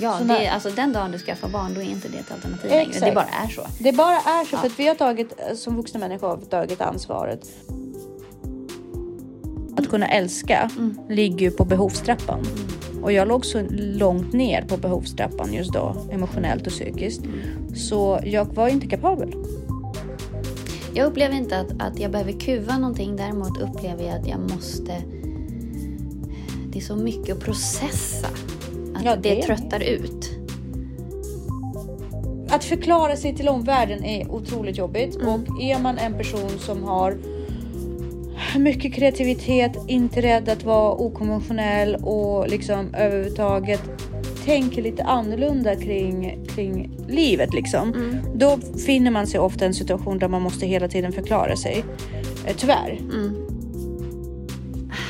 [0.00, 2.70] Ja, det när- alltså den dagen du skaffar barn, då är inte det ett alternativ
[2.72, 3.00] Exakt.
[3.00, 3.10] längre.
[3.10, 3.62] Det bara är så.
[3.78, 7.48] Det bara är så för att vi har tagit, som vuxna människor har tagit ansvaret.
[9.76, 10.70] Att kunna älska
[11.08, 12.46] ligger ju på behovstrappan.
[13.02, 17.22] Och jag låg så långt ner på behovstrappan just då, emotionellt och psykiskt.
[17.76, 19.34] Så jag var inte kapabel.
[20.94, 23.16] Jag upplever inte att, att jag behöver kuva någonting.
[23.16, 25.02] Däremot upplever jag att jag måste...
[26.72, 28.26] Det är så mycket att processa.
[29.04, 30.30] Ja, det, det tröttar ut.
[32.48, 37.16] Att förklara sig till omvärlden är otroligt jobbigt och är man en person som har
[38.58, 43.80] mycket kreativitet, inte rädd att vara okonventionell och liksom överhuvudtaget
[44.44, 47.94] tänker lite annorlunda kring, kring livet liksom.
[48.34, 51.84] Då finner man sig ofta i en situation där man måste hela tiden förklara sig.
[52.46, 52.98] Eh, Tyvärr.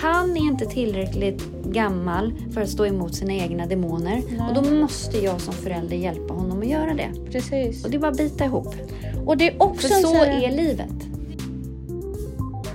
[0.00, 4.22] Han är inte tillräckligt gammal för att stå emot sina egna demoner.
[4.48, 7.10] Och då måste jag som förälder hjälpa honom att göra det.
[7.30, 7.84] Precis.
[7.84, 8.74] Och det är bara att bita ihop.
[9.26, 10.92] Och det är också För så här- är livet.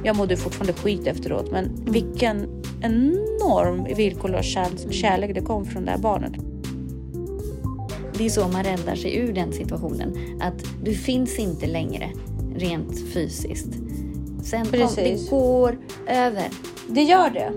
[0.03, 5.91] Jag mådde fortfarande skit efteråt men vilken enorm villkorlös kär- kärlek det kom från det
[5.91, 6.33] här barnet.
[8.17, 10.17] Det är så man räddar sig ur den situationen.
[10.41, 12.09] Att du finns inte längre
[12.55, 13.69] rent fysiskt.
[14.45, 16.49] Sen kom, det går över.
[16.87, 17.53] Det gör det.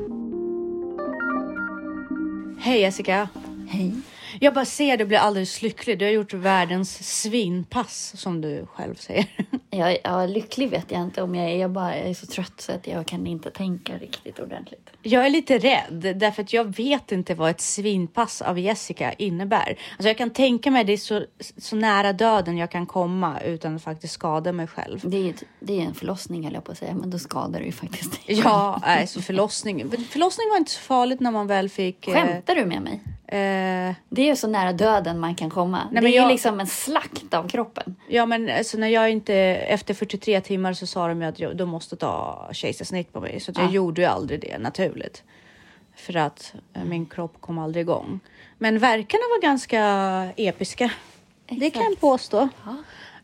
[2.60, 3.28] Hej Jessica.
[3.68, 3.94] Hej.
[4.40, 5.98] Jag bara ser du blir alldeles lycklig.
[5.98, 9.26] Du har gjort världens svinpass som du själv säger.
[9.70, 11.56] Jag, ja, lycklig vet jag inte om jag är.
[11.56, 14.90] Jag, bara, jag är så trött så att jag kan inte tänka riktigt ordentligt.
[15.02, 19.78] Jag är lite rädd därför att jag vet inte vad ett svinpass av Jessica innebär.
[19.92, 21.22] Alltså jag kan tänka mig det är så,
[21.56, 25.00] så nära döden jag kan komma utan att faktiskt skada mig själv.
[25.04, 27.58] Det är, ju det är en förlossning höll jag på att säga, men då skadar
[27.60, 28.40] det ju faktiskt dig.
[28.44, 29.90] Ja, alltså förlossning.
[30.10, 32.08] Förlossning var inte så farligt när man väl fick...
[32.08, 33.00] eh, Skämtar du med mig?
[33.26, 35.88] Eh, Det är ju så nära döden man kan komma.
[35.92, 37.94] men det är jag- ju liksom en slakt av kroppen.
[38.08, 41.68] Ja, men alltså, när jag inte efter 43 timmar så sa de att jag, de
[41.68, 43.70] måste ta kejsarsnitt på mig, så jag Ja.
[43.70, 45.22] gjorde ju aldrig det naturligt
[45.96, 48.20] för att eh, min kropp kom aldrig igång.
[48.58, 49.80] Men verkarna var ganska
[50.36, 50.90] episka.
[51.48, 52.00] Det kan jag Exakt.
[52.00, 52.48] påstå.
[52.64, 52.76] Ja.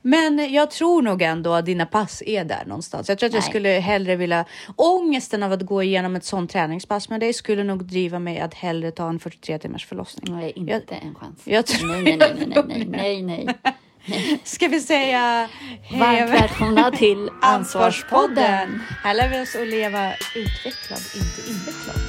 [0.06, 3.09] Men jag tror nog ändå att dina pass är där någonstans.
[3.09, 3.49] Jag tror att jag Nej.
[3.51, 4.45] skulle hellre vilja
[4.77, 8.55] ångesten av att gå igenom ett sånt träningspass, men det skulle nog driva mig att
[8.55, 10.37] hellre ta en 43 timmars förlossning.
[10.37, 11.41] Nej, inte Jag- en chans.
[11.45, 13.75] jag tror- nej, nej, nej, nej, nej, nej, nej.
[14.44, 15.48] Ska vi säga
[15.82, 18.82] hej Varmt välkomna till Ansvarspodden.
[19.03, 22.03] Här lär vi oss att leva utvecklad, inte invecklad.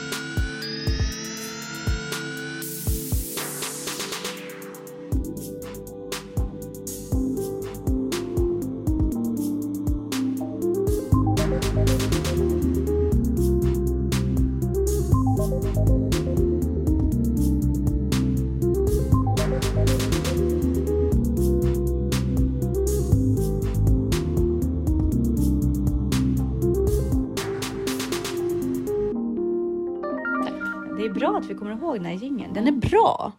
[31.85, 32.53] Ihåg den här jingeln.
[32.53, 33.31] Den är bra.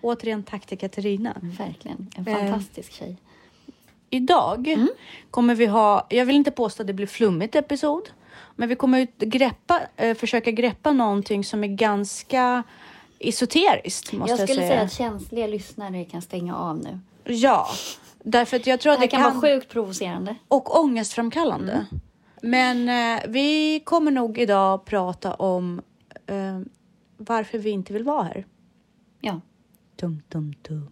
[0.00, 1.36] Återigen tack till Katarina.
[1.42, 2.10] Verkligen.
[2.16, 2.36] En Eh.
[2.36, 3.16] fantastisk tjej.
[4.10, 4.88] Idag Mm.
[5.30, 8.02] kommer vi ha, jag vill inte påstå att det blir flummigt episod,
[8.56, 12.62] men vi kommer att greppa, eh, försöka greppa någonting som är ganska
[13.18, 14.70] esoteriskt måste Jag jag, skulle säga.
[14.70, 16.98] säga att känsliga lyssnare kan stänga av nu.
[17.24, 17.66] Ja,
[18.22, 20.34] därför att jag tror Det att det kan, kan, vara sjukt provocerande.
[20.48, 21.86] och ångestframkallande.
[22.42, 25.82] Men eh, vi kommer nog idag prata om
[26.26, 26.60] eh,
[27.28, 28.46] varför vi inte vill vara här.
[29.20, 29.40] Ja.
[29.96, 30.88] Tum, tum, tum.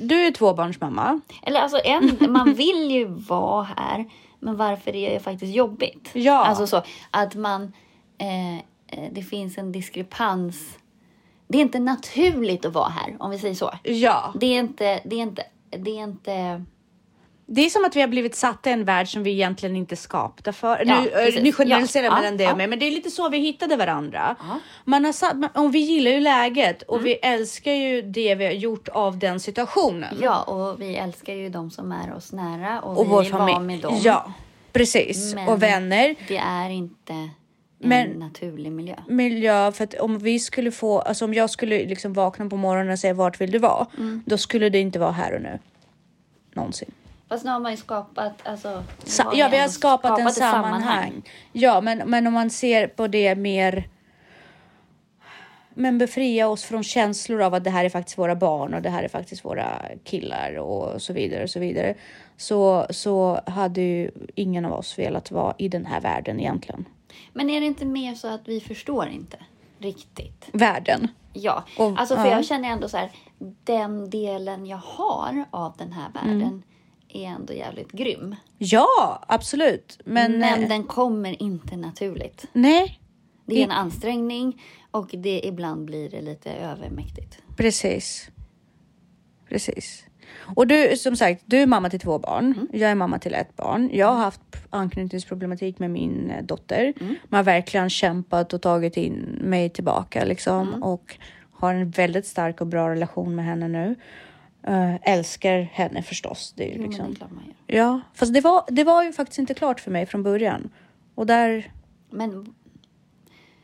[0.00, 1.20] Du är tvåbarnsmamma.
[1.42, 6.10] Eller alltså, en, man vill ju vara här, men varför är det faktiskt jobbigt?
[6.12, 6.44] Ja.
[6.44, 7.72] Alltså så att man...
[8.18, 10.78] Eh, eh, det finns en diskrepans.
[11.48, 13.72] Det är inte naturligt att vara här, om vi säger så.
[13.82, 14.32] Ja.
[14.40, 15.00] Det är inte...
[15.04, 16.64] Det är inte, det är inte
[17.50, 19.96] Det är som att vi har blivit satta i en värld som vi egentligen inte
[19.96, 20.82] skapta för.
[20.86, 21.42] Ja, nu, eh, precis.
[21.42, 22.56] nu generaliserar Ja, det ja.
[22.56, 24.36] med, men det är lite så vi hittade varandra.
[24.38, 24.58] Ja.
[24.84, 27.04] Man har satt, man- och vi gillar ju läget och Mm.
[27.04, 30.18] vi älskar ju det vi har gjort av den situationen.
[30.22, 33.32] Ja, och vi älskar ju de som är oss nära och, och vi vår vill
[33.32, 33.66] vara familj.
[33.66, 34.00] med dem.
[34.04, 34.32] Ja,
[34.72, 35.34] precis.
[35.34, 36.14] Men- Och vänner.
[36.28, 37.30] Det är inte en
[37.78, 38.96] Men- naturlig miljö.
[39.08, 42.92] Miljö, för att om vi skulle få, alltså om jag skulle liksom vakna på morgonen
[42.92, 43.86] och säga vart vill du vara?
[43.98, 44.22] Mm.
[44.26, 45.58] Då skulle det inte vara här och nu.
[46.54, 46.90] Någonsin.
[47.28, 48.46] Fast nu har man ju skapat...
[48.46, 51.22] Alltså, Sa- ja, vi har ändå skapat, en ett sammanhang.
[51.52, 53.88] Ja, men, men om man ser på det mer
[55.74, 58.90] men befria oss från känslor av att det här är faktiskt våra barn och det
[58.90, 61.94] här är faktiskt våra killar och så vidare och så vidare.
[62.36, 66.84] Så, så hade ju ingen av oss velat vara i den här världen egentligen.
[67.32, 69.36] Men är det inte mer så att vi förstår inte
[69.78, 70.48] riktigt?
[70.52, 71.08] Världen.
[71.32, 72.30] Ja, Och- alltså för ja.
[72.32, 73.10] jag känner ändå så här,
[73.64, 76.62] den delen jag har av den här världen Mm.
[77.08, 78.36] Är ändå jävligt grym.
[78.58, 80.00] Ja, absolut.
[80.04, 82.44] Men, Men, eh, den kommer inte naturligt.
[82.52, 83.00] nej,
[83.46, 87.38] Det är en ansträngning och det ibland blir det lite övermäktigt.
[87.56, 88.30] precis.
[89.48, 90.04] Precis.
[90.56, 92.44] Och du, som sagt, du är mamma till två barn.
[92.52, 92.68] Mm.
[92.72, 93.90] Jag är mamma till ett barn.
[93.92, 94.40] Jag har haft
[94.70, 96.92] anknytningsproblematik med min eh, dotter.
[97.00, 97.14] Mm.
[97.28, 100.82] Man har verkligen kämpat och tagit in mig tillbaka liksom Mm.
[100.82, 101.16] och
[101.52, 103.94] har en väldigt stark och bra relation med henne nu.
[104.62, 106.54] Eh, älskar henne förstås.
[106.56, 107.40] Det är ju Jo, det liksom.
[107.66, 107.76] gör.
[107.78, 110.70] Ja, fast det var, det var ju faktiskt inte klart för mig från början.
[111.14, 111.72] Och där,
[112.10, 112.54] Men,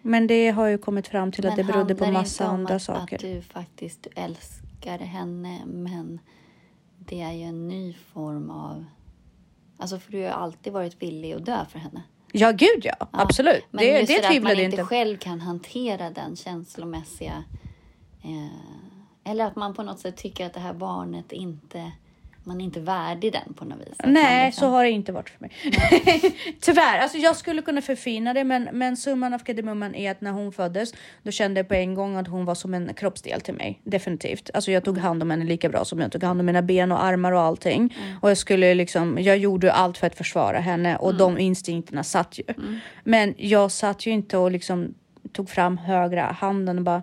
[0.03, 2.83] men det har ju kommit fram till att det berodde på det massa andra att,
[2.83, 3.17] saker.
[3.17, 6.21] Att du faktiskt älskar henne, men
[6.99, 8.85] det är ju en ny form av...
[9.79, 12.03] Alltså för du har ju alltid varit villig att dö för henne.
[12.33, 13.09] Ja, gud ja.
[13.11, 13.65] Absolut.
[13.71, 14.85] Men det just det det att man jag inte inte.
[14.85, 17.45] själv kan hantera den känslomässiga...
[18.23, 18.84] Eh,
[19.25, 21.93] eller att man på något sätt tycker att det här barnet inte...
[22.47, 23.97] Man är inte värdig den på något vis.
[24.05, 25.51] Nej, liksom- så har det inte varit för mig.
[26.61, 30.31] Tyvärr, alltså jag skulle kunna förfina det, men, men summan av kardemumman är att när
[30.33, 33.55] hon föddes, då kände jag på en gång att hon var som en kroppsdel till
[33.55, 33.81] mig.
[33.85, 34.51] Definitivt.
[34.55, 36.93] Alltså jag tog hand om henne lika bra som jag tog hand om mina ben
[36.93, 37.97] och armar och allting.
[38.21, 42.39] Och jag skulle liksom, jag gjorde allt för att försvara henne och de instinkterna satt
[42.39, 42.55] ju.
[43.05, 44.95] Men jag satt ju inte och liksom
[45.33, 47.03] tog fram högra handen och bara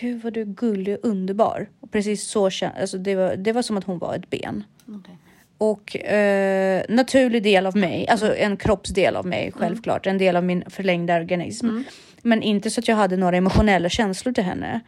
[0.00, 1.68] Gud vad du är gullig och underbar.
[1.80, 3.14] Och precis så kändes alltså det.
[3.14, 5.18] Var, det var som att hon var ett ben Okej.
[5.58, 10.44] och eh, naturlig del av mig, alltså en kroppsdel av mig självklart, en del av
[10.44, 11.68] min förlängda organism.
[12.22, 14.80] Men inte så att jag hade några emotionella känslor till henne.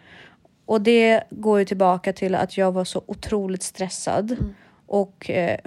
[0.64, 4.36] Och det går ju tillbaka till att jag var så otroligt stressad
[4.86, 5.58] och eh,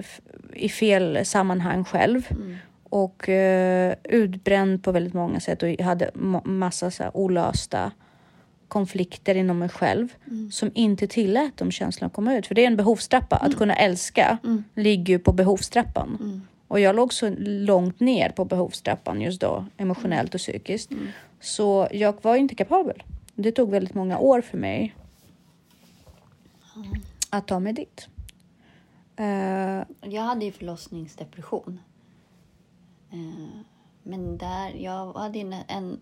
[0.54, 2.28] i fel sammanhang själv.
[2.82, 7.90] Och eh, utbränd på väldigt många sätt och hade ma- massa så här, olösta
[8.70, 10.14] konflikter inom mig själv
[10.50, 12.46] som inte tillät de känslorna att komma ut.
[12.46, 13.36] För det är en behovstrappa.
[13.36, 14.38] Att kunna älska
[14.74, 16.42] ligger ju på behovstrappan.
[16.68, 20.90] Och jag låg så långt ner på behovstrappan just då, emotionellt och psykiskt.
[21.40, 23.02] Så jag var inte kapabel.
[23.34, 24.94] Det tog väldigt många år för mig
[27.30, 28.08] att ta mig dit.
[29.16, 31.80] Eh, Jag hade ju förlossningsdepression.
[33.12, 33.62] Eh,
[34.02, 36.00] Men där, jag hade en, en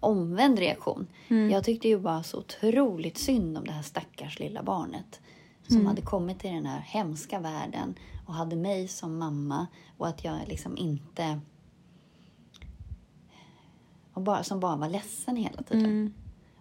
[0.00, 1.06] omvänd reaktion.
[1.50, 5.20] Jag tyckte ju bara så otroligt synd om det här stackars lilla barnet.
[5.68, 7.94] Som hade kommit till den här hemska världen
[8.26, 9.66] och hade mig som mamma.
[9.96, 11.40] Och att jag liksom inte...
[14.12, 16.14] Och bara, som bara var ledsen hela tiden.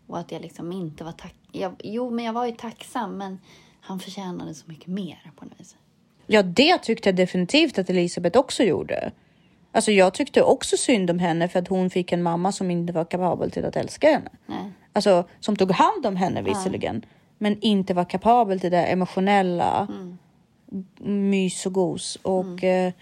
[0.07, 1.35] Och att jag liksom inte var tack...
[1.51, 3.17] Jag, jo, men jag var ju tacksam.
[3.17, 3.39] Men
[3.81, 5.75] han förtjänade så mycket mer på något vis.
[6.27, 9.11] Ja, det tyckte jag definitivt att Elisabeth också gjorde.
[9.71, 12.93] Alltså jag tyckte också synd om henne för att hon fick en mamma som inte
[12.93, 14.29] var kapabel till att älska henne.
[14.45, 14.71] Nej.
[14.93, 17.05] Alltså som tog hand om henne visserligen,
[17.37, 19.87] men inte var kapabel till det emotionella
[20.97, 22.15] mys och gos.
[22.21, 22.93] Och eh,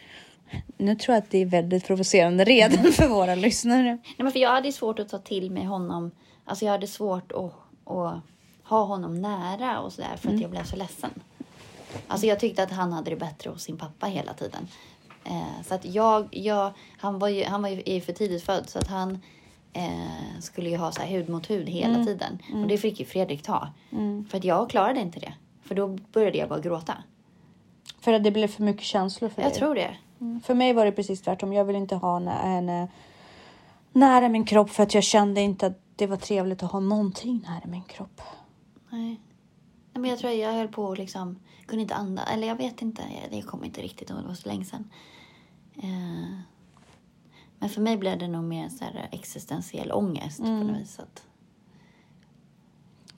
[0.78, 3.84] nu tror jag att det är väldigt provocerande redan för våra lyssnare.
[3.84, 6.12] Nej, men för jag hade svårt att ta till mig honom.
[6.46, 7.54] Alltså jag hade svårt att,
[7.86, 8.20] att
[8.64, 11.10] ha honom nära och sådär för att jag blev så ledsen.
[12.08, 14.68] Alltså jag tyckte att han hade det bättre hos sin pappa hela tiden.
[15.28, 18.80] Eh, så att jag, jag, han var ju, han var ju för tidigt född så
[18.80, 19.20] att han
[19.74, 22.40] eh, skulle ju ha så hud mot hud hela tiden.
[22.54, 23.68] Och det fick ju Fredrik ta.
[24.30, 25.34] För att jag klarade inte det.
[25.64, 26.94] För då började jag bara gråta.
[28.00, 29.60] För att det blev för mycket känslor för Jag dig.
[29.60, 29.98] tror det.
[30.20, 30.42] Mm.
[30.42, 31.54] För mig var det precis tvärtom.
[31.54, 32.88] Jag ville inte ha henne
[33.92, 37.46] nära min kropp för att jag kände inte att det var trevligt att ha någonting
[37.48, 38.22] nära min kropp.
[38.90, 39.20] Nej.
[39.94, 42.30] Men jag tror jag höll på att liksom, kunde inte andas.
[42.34, 44.92] Eller jag vet inte, det kommer inte riktigt ihåg, det var så länge sedan.
[45.84, 46.40] Eh,
[47.60, 51.00] men för mig blev det nog mer så här existentiell ångest på något vis.
[51.00, 51.24] Att,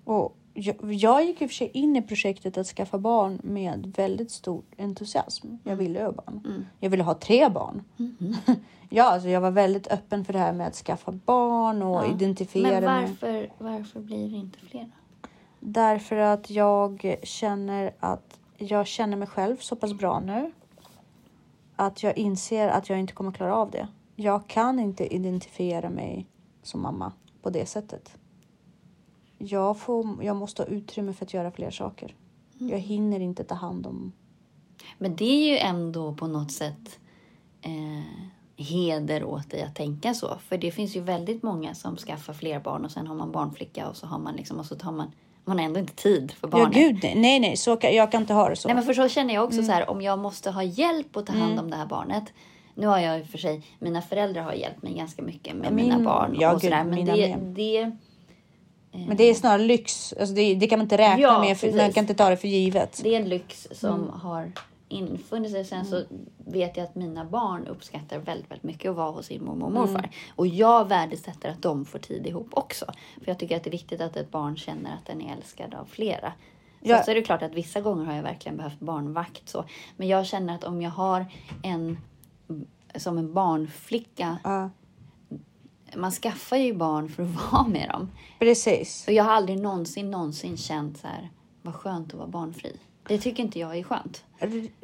[0.04, 3.94] Och jag, jag gick i och för sig in i projektet att skaffa barn med
[3.98, 5.48] väldigt stor entusiasm.
[5.63, 6.66] Jag ville ju barn.
[6.80, 7.84] Jag ville ha tre barn.
[8.89, 12.12] ja, alltså jag var väldigt öppen för det här med att skaffa barn och Ja.
[12.12, 13.06] identifiera men mig.
[13.10, 14.92] varför, varför blir det inte fler?
[15.60, 20.51] Därför att jag känner att jag känner mig själv så pass bra nu.
[21.82, 23.88] Att jag inser att jag inte kommer klara av det.
[24.16, 26.28] Jag kan inte identifiera mig
[26.64, 28.18] som mamma på det sättet.
[29.38, 32.16] Jag, får, jag måste ha utrymme för att göra fler saker.
[32.58, 34.12] Jag hinner inte ta hand om...
[34.98, 37.00] Men det är ju ändå på något sätt
[37.62, 40.38] eh, heder åt dig att tänka så.
[40.40, 43.90] För det finns ju väldigt många som skaffar fler barn och sen har man barnflicka
[43.90, 45.12] och så har man liksom och så tar man
[45.50, 46.74] man har ändå inte tid för Ja, barnet.
[46.74, 47.39] gud nej.
[47.39, 48.68] Nej, så kan, jag kan inte ha det så.
[48.68, 49.65] Nej, men för så känner jag också Mm.
[49.65, 52.24] så här, om jag måste ha hjälp att ta hand om det här barnet.
[52.75, 55.74] Nu har jag i och för sig, mina föräldrar har hjälpt mig ganska mycket med
[55.74, 56.84] Min- mina barn ja, och sådär.
[56.84, 57.91] Men det, det,
[59.08, 60.13] Men det är snarare lyx.
[60.20, 61.58] Alltså det, det kan man inte räkna Ja, med.
[61.58, 63.00] För, man kan inte ta det för givet.
[63.03, 64.10] Det är en lyx som Mm.
[64.10, 64.51] har
[64.89, 65.65] infunnit sig.
[65.65, 66.03] Sen så
[66.38, 69.72] vet jag att mina barn uppskattar väldigt, väldigt mycket att vara hos sin mormor och
[69.72, 70.00] morfar.
[70.00, 70.10] Mm.
[70.36, 72.86] Och jag värdesätter att de får tid ihop också.
[73.22, 75.74] För jag tycker att det är viktigt att ett barn känner att den är älskad
[75.75, 76.34] av flera.
[76.81, 77.03] Ja.
[77.03, 79.50] så är det klart att vissa gånger har jag verkligen behövt barnvakt.
[79.50, 79.65] Så.
[79.98, 81.25] Men jag känner att om jag har
[81.63, 81.98] en
[82.96, 84.38] som en barnflicka.
[84.43, 84.69] Ja,
[85.96, 88.10] Man skaffar ju barn för att vara med dem.
[88.39, 89.08] precis.
[89.08, 91.29] Och jag har aldrig någonsin, någonsin känt så här,
[91.62, 92.77] vad skönt att vara barnfri.
[93.10, 94.24] Det tycker inte jag är skönt.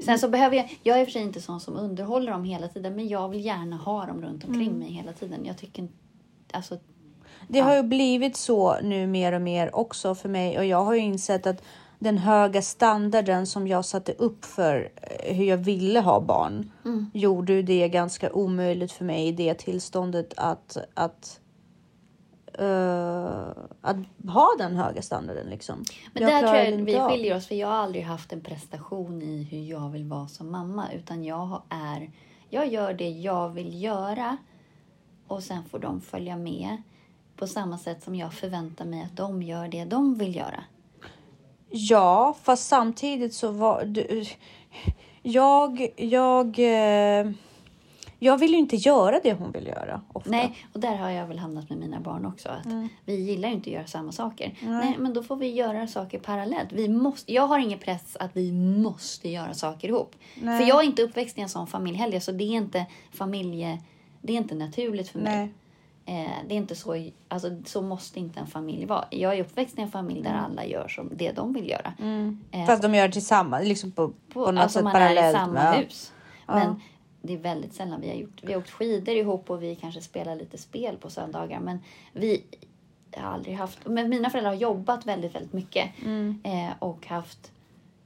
[0.05, 2.43] Sen så behöver jag, jag är i och för sig inte sån som underhåller dem
[2.43, 4.79] hela tiden, men jag vill gärna ha dem runt omkring Mm.
[4.79, 5.45] mig hela tiden.
[5.45, 5.87] Jag tycker
[6.51, 6.77] alltså,
[7.47, 10.93] Det har ju blivit så nu mer och mer också för mig och jag har
[10.93, 11.63] ju insett att
[11.99, 16.71] den höga standarden som jag satte upp för eh, hur jag ville ha barn
[17.13, 21.39] gjorde ju det ganska omöjligt för mig i det tillståndet att, att,
[22.59, 23.47] eh,
[23.81, 23.97] att
[24.27, 25.49] ha den höga standarden.
[25.49, 25.83] Liksom.
[26.13, 27.09] Men där tror jag vi av.
[27.09, 30.51] skiljer oss, för jag har aldrig haft en prestation i hur jag vill vara som
[30.51, 32.11] mamma, utan jag är,
[32.49, 34.37] jag gör det jag vill göra
[35.27, 36.81] och sen får de följa med
[37.35, 40.63] på samma sätt som jag förväntar mig att de gör det de vill göra.
[41.69, 44.25] Ja, fast samtidigt så var du,
[45.21, 47.31] jag, jag, eh,
[48.25, 50.01] jag vill ju inte göra det hon vill göra.
[50.13, 50.29] Ofta.
[50.29, 52.49] Nej, och där har jag väl hamnat med mina barn också.
[52.49, 52.65] Att
[53.05, 54.57] Vi gillar ju inte att göra samma saker.
[54.61, 56.71] Nej, men då får vi göra saker parallellt.
[56.73, 60.15] Vi måste, jag har ingen press att vi måste göra saker ihop.
[60.41, 60.59] Nej.
[60.61, 63.81] För jag är inte uppväxt i en sån familj heller, så det är inte familje...
[64.21, 65.53] Det är inte naturligt för mig.
[66.05, 69.05] Eh, det är inte så, alltså, så måste inte en familj vara.
[69.09, 71.93] Jag är uppväxt i en familj där alla gör som det de vill göra.
[72.51, 75.19] Eh, Fast de gör det tillsammans, liksom på, på, på, något alltså sätt man parallellt.
[75.25, 76.13] är i samma med- hus.
[76.47, 76.81] Men
[77.25, 78.43] det är väldigt sällan vi har gjort.
[78.43, 81.59] Vi har åkt skidor ihop och vi kanske spelar lite spel på söndagar.
[81.59, 81.79] Men
[82.13, 82.43] vi
[83.17, 83.85] har aldrig haft...
[83.85, 85.89] Men mina föräldrar har jobbat väldigt, väldigt mycket.
[86.05, 86.41] Mm.
[86.43, 87.51] Eh, och haft...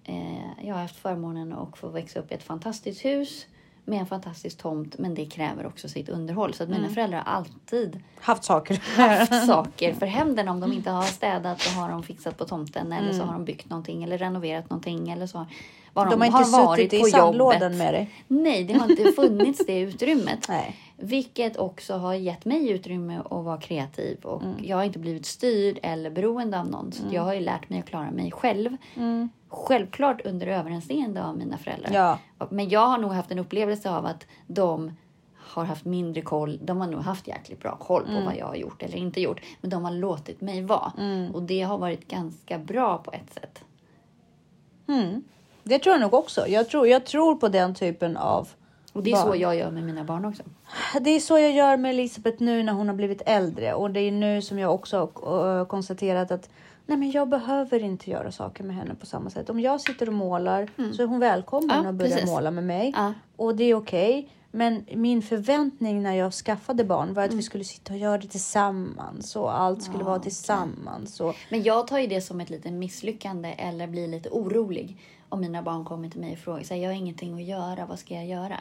[0.03, 3.45] Eh, jag har haft förmånen att få växa upp i ett fantastiskt hus
[3.89, 4.97] med en fantastisk tomt.
[4.97, 6.53] Men det kräver också sitt underhåll.
[6.53, 6.81] Så att Mm.
[6.81, 8.81] mina föräldrar har alltid Haft saker.
[9.19, 10.51] haft saker för händerna.
[10.51, 13.19] Om de inte har städat så har de fixat på tomten eller Mm.
[13.19, 15.45] så har de byggt någonting eller renoverat någonting eller så
[15.93, 18.09] var De har inte suttit i på sandlådan med dig.
[18.27, 20.45] Nej, det har inte funnits det utrymmet.
[20.49, 20.75] Nej.
[20.97, 24.55] Vilket också har gett mig utrymme att vara kreativ och Mm.
[24.63, 26.91] jag har inte blivit styrd eller beroende av någon.
[26.91, 28.77] Så jag har ju lärt mig att klara mig själv.
[29.51, 29.63] Mm.
[29.65, 31.91] Självklart under överinseende av mina föräldrar.
[31.93, 32.45] Ja.
[32.49, 34.91] Men jag har nog haft en upplevelse av att de
[35.35, 36.59] har haft mindre koll.
[36.63, 38.15] De har nog haft jäkligt bra koll Mm.
[38.19, 39.41] på vad jag har gjort eller inte gjort.
[39.61, 40.93] Men de har låtit mig vara.
[40.97, 41.35] Mm.
[41.35, 43.63] Och det har varit ganska bra på ett sätt.
[44.87, 45.23] Mm.
[45.63, 46.47] Det tror jag nog också.
[46.47, 48.47] Jag tror, jag tror på den typen av
[48.93, 49.27] Och det är barn.
[49.27, 50.43] så jag gör med mina barn också.
[51.01, 53.99] Det är så jag gör med Elisabeth nu när hon har blivit äldre och det
[53.99, 56.49] är nu som jag också har konstaterat att
[56.89, 59.49] nej men jag behöver inte göra saker med henne på samma sätt.
[59.49, 61.83] Om jag sitter och målar så är hon välkommen Mm.
[61.83, 62.29] Ja, att börja precis.
[62.29, 63.13] måla med mig Ja.
[63.35, 64.29] och det är okej.
[64.51, 67.37] Men min förväntning när jag skaffade barn var att Mm.
[67.37, 71.19] vi skulle sitta och göra det tillsammans och allt skulle vara tillsammans.
[71.19, 74.97] Och, Men jag tar ju det som ett litet misslyckande eller blir lite orolig
[75.29, 77.99] om mina barn kommer till mig och frågar säger jag har ingenting att göra, vad
[77.99, 78.57] ska jag göra?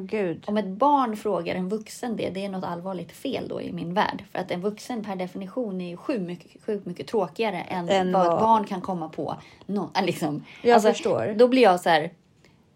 [0.00, 0.44] Gud.
[0.46, 3.94] Om ett barn frågar en vuxen det, det är något allvarligt fel då i min
[3.94, 4.24] värld.
[4.32, 8.12] För att en vuxen per definition är ju sjukt mycket, sjukt mycket tråkigare än, Än
[8.12, 9.36] vad ett barn kan komma på.
[9.68, 10.44] Äh, liksom.
[10.62, 11.34] Jag förstår.
[11.36, 12.12] Då blir jag så här,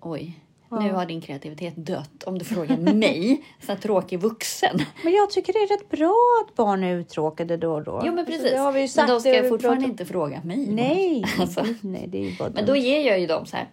[0.00, 0.40] oj,
[0.78, 4.78] nu har din kreativitet dött om du frågar mig, så tråkig vuxen.
[5.04, 8.02] Men jag tycker det är rätt bra att barn är uttråkade då och då.
[8.04, 8.92] Jo men Alltså, precis.
[8.92, 9.08] Sagt.
[9.08, 10.66] men då ska jag fortfarande inte fråga mig.
[10.66, 11.64] Nej, Alltså.
[11.80, 13.68] nej, det är ju bara Men då ger jag ju dem så här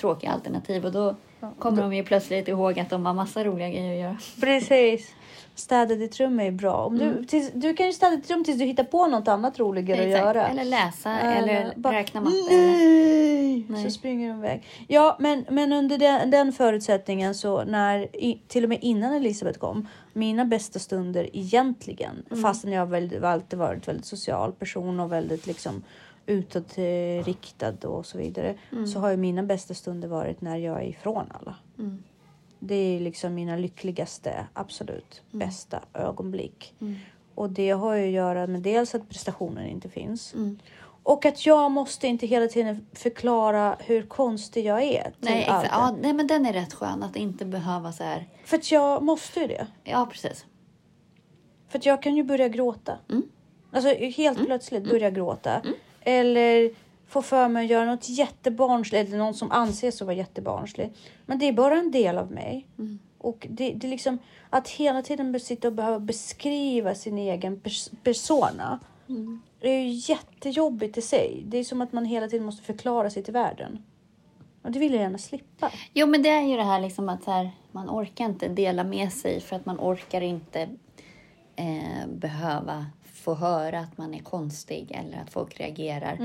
[0.00, 1.16] tråkiga alternativ och då
[1.58, 4.16] kommer de ju plötsligt ihåg att de har massa roliga grejer att göra.
[4.40, 5.14] Precis.
[5.54, 6.74] Städa ditt rum är bra.
[6.74, 7.26] Om du, Mm.
[7.26, 10.06] tills, du kan ju städa ditt rum tills du hittar på något annat roligare att
[10.06, 10.24] Exakt.
[10.24, 10.48] göra.
[10.48, 12.36] Eller läsa Eller eller bara, räkna matte.
[12.50, 13.66] Nej!
[13.68, 13.84] Nej.
[13.84, 14.62] Så springer de iväg.
[14.88, 19.58] Ja, men, men under den, den förutsättningen så när, i, till och med innan Elisabeth
[19.58, 22.42] kom, mina bästa stunder egentligen, Mm.
[22.42, 25.82] fastän jag väldigt, alltid varit väldigt social person och väldigt liksom
[26.26, 28.86] utåtriktad och så vidare, Mm.
[28.86, 31.56] så har ju mina bästa stunder varit när jag är ifrån alla.
[31.78, 32.02] Mm.
[32.58, 36.74] Det är liksom mina lyckligaste, absolut bästa ögonblick.
[36.80, 36.96] Mm.
[37.34, 40.34] Och det har ju att göra med dels att prestationen inte finns.
[40.34, 40.58] Mm.
[41.04, 45.02] Och att jag måste inte hela tiden förklara hur konstig jag är.
[45.02, 45.68] Till Nej, exakt.
[45.70, 48.28] Ja, nej, men den är rätt skön att inte behöva så här.
[48.44, 49.66] För att jag måste ju det.
[49.84, 50.46] Ja, precis.
[51.68, 52.98] För att jag kan ju börja gråta.
[53.10, 53.22] Mm.
[53.72, 55.62] Alltså helt plötsligt börja gråta.
[56.04, 56.70] Eller
[57.06, 59.08] få för mig att göra något jättebarnsligt.
[59.08, 60.98] Eller någon som anses vara jättebarnsligt.
[61.26, 62.66] Men det är bara en del av mig.
[62.78, 62.98] Mm.
[63.18, 64.18] Och det, det är liksom
[64.50, 68.80] att hela tiden sitta och behöva beskriva sin egen pers- persona.
[69.60, 71.42] Det är ju jättejobbigt i sig.
[71.46, 73.84] Det är som att man hela tiden måste förklara sig till världen.
[74.62, 75.70] Och det vill jag gärna slippa.
[75.94, 79.12] Jo, men det är ju det här liksom att här, man orkar inte dela med
[79.12, 80.68] sig för att man orkar inte
[81.56, 82.86] eh, behöva
[83.22, 86.16] få höra att man är konstig eller att folk reagerar.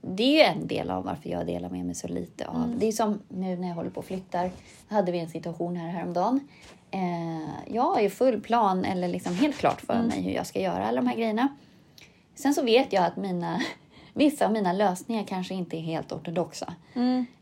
[0.00, 2.74] Det är ju en del av varför jag delar med mig så lite av.
[2.78, 4.50] Det är som nu när jag håller på och flyttar.
[4.88, 6.40] hade vi en situation här häromdagen.
[6.90, 10.60] Eh, jag har ju full plan eller liksom helt klart för mig hur jag ska
[10.60, 11.48] göra alla de här grejerna.
[12.34, 13.62] Sen så vet jag att mina,
[14.16, 16.74] vissa av mina lösningar kanske inte är helt ortodoxa.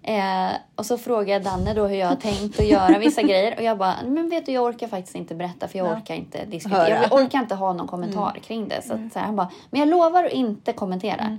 [0.03, 3.57] Eh, och så frågar Danne då hur jag har tänkt att göra vissa grejer.
[3.57, 5.97] Och jag bara, men vet du jag orkar faktiskt inte berätta för jag Ja.
[5.97, 6.81] orkar inte diskutera.
[6.83, 7.03] Höra.
[7.03, 8.83] Jag orkar inte ha någon kommentar kring det.
[8.83, 11.39] Så, att, så här, han bara, men jag lovar att inte kommentera.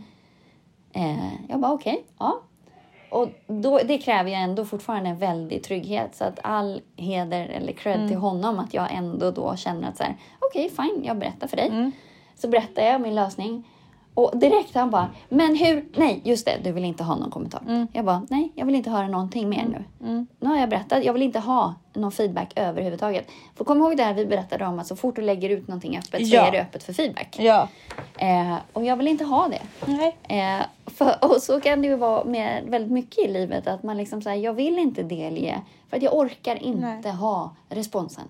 [0.93, 2.41] Eh, jag bara okej, ja.
[3.09, 6.15] Och då, det kräver ju ändå fortfarande en väldig trygghet.
[6.15, 10.03] Så att all heder eller cred till honom att jag ändå då känner att så
[10.03, 11.91] här, okej fine, jag berättar för dig.
[12.35, 13.69] Så berättar jag min lösning.
[14.15, 17.87] Och direkt han bara, men hur, nej just det, du vill inte ha någon kommentar.
[17.93, 20.25] Jag bara, nej jag vill inte höra någonting mer nu.
[20.39, 23.27] Nu har jag berättat, jag vill inte ha någon feedback överhuvudtaget.
[23.55, 25.97] För kom ihåg det här vi berättade om att så fort du lägger ut någonting
[25.97, 26.47] öppet så Ja.
[26.47, 27.35] är det öppet för feedback.
[27.39, 27.67] Ja.
[28.17, 29.61] Eh, och jag vill inte ha det.
[29.85, 30.17] Nej.
[30.41, 33.67] Eh, för, och så kan det ju vara med väldigt mycket i livet.
[33.67, 35.61] Att man liksom säger jag vill inte delge.
[35.89, 37.11] För att jag orkar inte Nej.
[37.11, 38.23] ha responsen.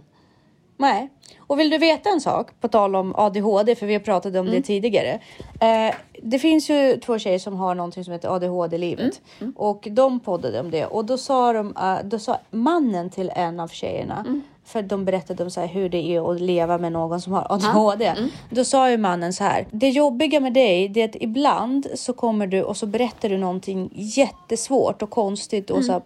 [0.78, 1.10] Nej.
[1.40, 4.46] Och vill du veta en sak på tal om ADHD, för vi har pratat om
[4.46, 5.20] det tidigare.
[5.60, 9.22] Eh, det finns ju två tjejer som har någonting som heter ADHD-livet
[9.56, 13.60] och de poddade om det och då sa de, eh, då sa mannen till en
[13.60, 14.24] av tjejerna
[14.66, 18.14] för de berättade om så hur det är att leva med någon som har ADHD.
[18.50, 19.68] Då sa ju mannen så här.
[19.72, 23.38] Det jobbiga med dig det är att ibland så kommer du och så berättar du
[23.38, 26.02] någonting jättesvårt och konstigt och så här,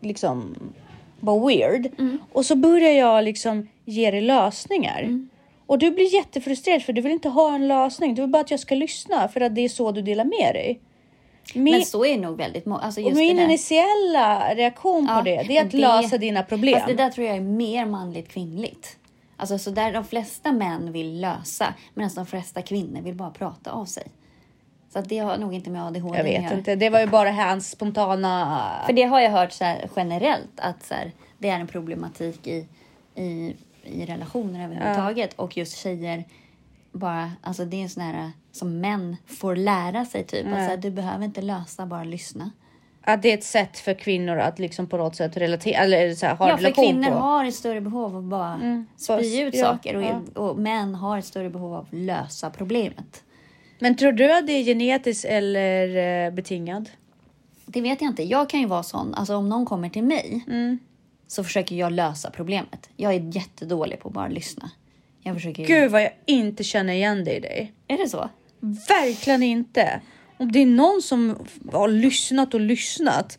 [0.00, 0.54] liksom
[1.20, 1.88] bara weird.
[2.32, 5.26] Och så börjar jag liksom ge dig lösningar.
[5.66, 8.14] Och du blir jättefrustrerad för du vill inte ha en lösning.
[8.14, 10.54] Du vill bara att jag ska lyssna för att det är så du delar med
[10.54, 10.80] dig.
[11.54, 12.80] Min, Men så är nog väldigt många.
[12.80, 16.74] Alltså och min initiella reaktion Ja, på det, det är att det- lösa dina problem.
[16.74, 18.96] Fast det där tror jag är mer manligt kvinnligt.
[19.36, 21.74] Alltså så där de flesta män vill lösa.
[21.94, 24.04] Medan de flesta kvinnor vill bara prata av sig.
[24.92, 27.70] Så det har nog inte med ADHD jag vet inte, det var ju bara hans
[27.70, 28.82] spontana...
[28.86, 32.66] För det har jag hört så generellt att så här, det är en problematik i,
[33.14, 35.34] i, i relationer överhuvudtaget.
[35.34, 36.24] Och just tjejer
[36.92, 40.46] bara, alltså det är en sån här som män får lära sig typ.
[40.46, 42.50] Att, så här, du behöver inte lösa, bara lyssna.
[43.02, 46.26] Att det är ett sätt för kvinnor att liksom på något sätt relatera, eller så
[46.26, 47.14] här, ha Ja, en för relation kvinnor på.
[47.18, 50.20] har ett större behov av att bara spy Bara- ut ja, saker och, ja.
[50.42, 53.24] och män har ett större behov av att lösa problemet.
[53.78, 56.90] Men tror du att det är genetiskt eller eh, betingad?
[57.66, 58.22] Det vet jag inte.
[58.22, 60.44] Jag kan ju vara sån, alltså om någon kommer till mig
[61.30, 62.88] så försöker jag lösa problemet.
[62.96, 64.70] Jag är jättedålig på att bara lyssna.
[65.22, 67.72] Jag försöker Gud vad jag inte känner igen dig i dig.
[67.88, 68.30] Är det så?
[68.88, 70.00] Verkligen inte.
[70.36, 71.36] Om det är någon som
[71.72, 73.38] har lyssnat och lyssnat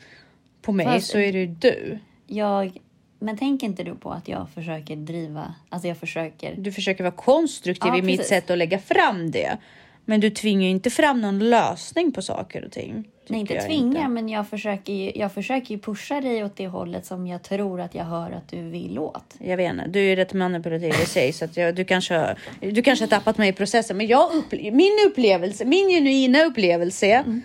[0.62, 2.00] på mig Fast- så är det du.
[2.28, 2.78] Jag,
[3.20, 6.56] men tänk inte du på att jag försöker driva, alltså jag försöker.
[6.58, 8.30] Du försöker vara konstruktiv Ja, i mitt precis.
[8.30, 9.58] sätt att lägga fram det.
[10.06, 13.08] Men du tvingar ju inte fram någon lösning på saker och ting.
[13.28, 17.06] Nej, inte tvinga, men jag försöker, ju, jag försöker ju pusha dig åt det hållet
[17.06, 19.36] som jag tror att jag hör att du vill åt.
[19.40, 22.16] Jag vet inte, du är ju rätt manipulativ i sig så att jag, du, kanske,
[22.18, 22.38] har-
[22.72, 23.98] du kanske har tappat mig i processen.
[23.98, 27.42] Men jag upple- min upplevelse, min genuina upplevelse Mm.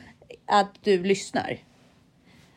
[0.47, 1.57] att du lyssnar.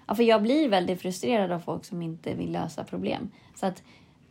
[0.08, 3.32] Ja, för jag blir väldigt frustrerad av folk som inte vill lösa problem.
[3.56, 3.84] Så att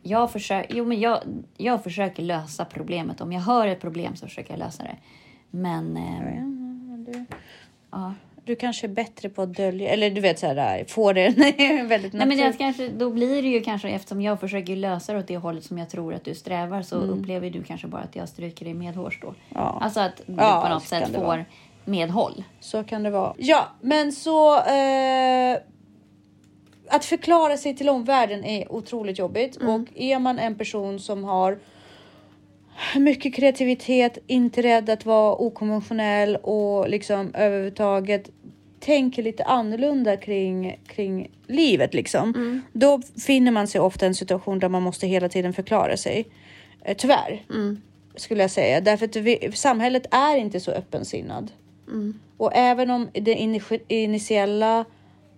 [0.03, 1.19] jag, försöker, jo, men jag,
[1.57, 3.21] jag försöker lösa problemet.
[3.21, 4.95] Om jag hör ett problem så försöker jag lösa det.
[5.51, 5.97] Men...
[5.97, 6.43] Eh,
[7.13, 7.25] Du,
[7.91, 8.13] ja.
[8.45, 11.29] du kanske är bättre på att dölja, eller du vet så här, få det
[11.87, 15.19] väldigt Nej, men det kanske, då blir det ju kanske, eftersom jag försöker lösa det
[15.19, 18.15] åt det hållet som jag tror att du strävar, så upplever du kanske bara att
[18.15, 19.27] jag stryker dig medhårs då.
[19.27, 19.39] Mm.
[19.53, 19.79] Ja.
[19.81, 21.45] Alltså att du Ja, på något sätt får vara.
[21.85, 22.43] medhåll.
[22.59, 23.33] Så kan det vara.
[23.37, 25.57] Ja, men så eh,
[26.89, 31.59] att förklara sig till omvärlden är otroligt jobbigt och är man en person som har
[32.95, 38.29] mycket kreativitet, inte rädd att vara okonventionell och liksom överhuvudtaget
[38.79, 42.33] tänker lite annorlunda kring, kring livet liksom.
[42.73, 46.25] Då finner man sig ofta i en situation där man måste hela tiden förklara sig.
[46.85, 47.43] Eh, tyvärr
[48.15, 48.81] skulle jag säga.
[48.81, 51.51] Därför att vi, samhället är inte så öppensinnad.
[52.37, 54.85] Och även om det ini- initiella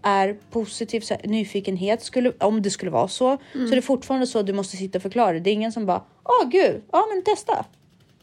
[0.01, 4.27] är positivt, så här, nyfikenhet, skulle, om det skulle vara så, så är det fortfarande
[4.27, 5.39] så att du måste sitta och förklara.
[5.39, 7.65] Det är ingen som bara, åh gud, ja men testa.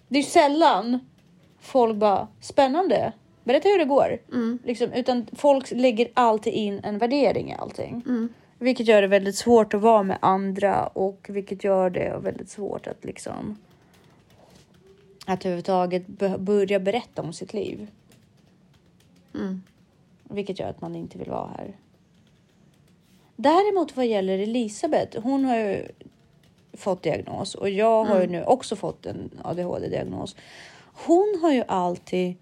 [0.09, 0.99] Det är sällan
[1.61, 3.13] folk bara, spännande,
[3.45, 4.19] berätta hur det går.
[4.65, 8.03] Liksom, utan folk lägger alltid in en värdering i allting.
[8.59, 12.87] Vilket gör det väldigt svårt att vara med andra och vilket gör det väldigt svårt
[12.87, 13.57] att liksom
[15.27, 16.07] att överhuvudtaget
[16.39, 17.91] börja berätta om sitt liv.
[19.35, 19.63] Mm.
[20.31, 21.77] Vilket gör att man inte vill vara här.
[23.37, 25.89] Däremot vad gäller Elisabeth, hon har ju
[26.73, 30.37] fått diagnos och jag har ju nu också fått en ADHD-diagnos.
[31.07, 32.35] Hon har ju alltid...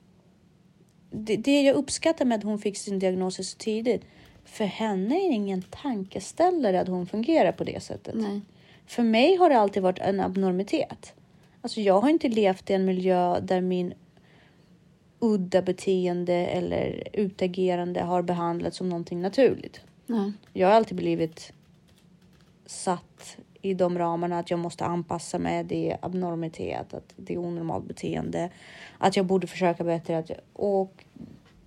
[1.10, 4.02] Det, det jag uppskattar med att hon fick sin diagnos så tidigt,
[4.44, 8.14] för henne är det ingen tankeställare att hon fungerar på det sättet.
[8.14, 8.40] Nej.
[8.86, 11.14] För mig har det alltid varit en abnormitet.
[11.60, 13.94] Alltså jag har inte levt i en miljö där min
[15.18, 19.80] udda beteende eller utagerande har behandlats som någonting naturligt.
[20.06, 20.32] Nej.
[20.52, 21.52] Jag har alltid blivit
[22.66, 25.64] satt i de ramarna att jag måste anpassa mig.
[25.64, 28.50] Det är abnormitet, att det är onormalt beteende,
[28.98, 30.18] att jag borde försöka bättre.
[30.18, 31.04] Att jag, och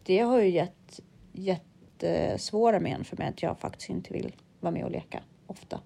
[0.04, 1.00] det har ju gett
[1.32, 5.80] jättesvåra men för mig att jag faktiskt inte vill vara med och leka ofta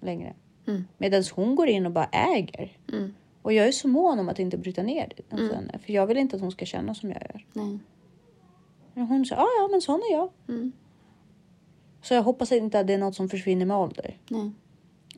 [0.00, 0.34] längre.
[0.66, 0.84] Mm.
[0.98, 2.76] Medan hon går in och bara äger.
[2.92, 3.14] Mm.
[3.46, 5.78] Och jag är så mån om att inte bryta ner det hos henne.
[5.84, 7.44] För jag vill inte att hon ska känna som jag gör.
[7.52, 7.78] Nej.
[8.94, 10.30] Men hon säger, ja ja men sån är jag.
[10.48, 10.72] Mm.
[12.02, 14.18] Så jag hoppas inte att det är något som försvinner med ålder.
[14.28, 14.50] Nej.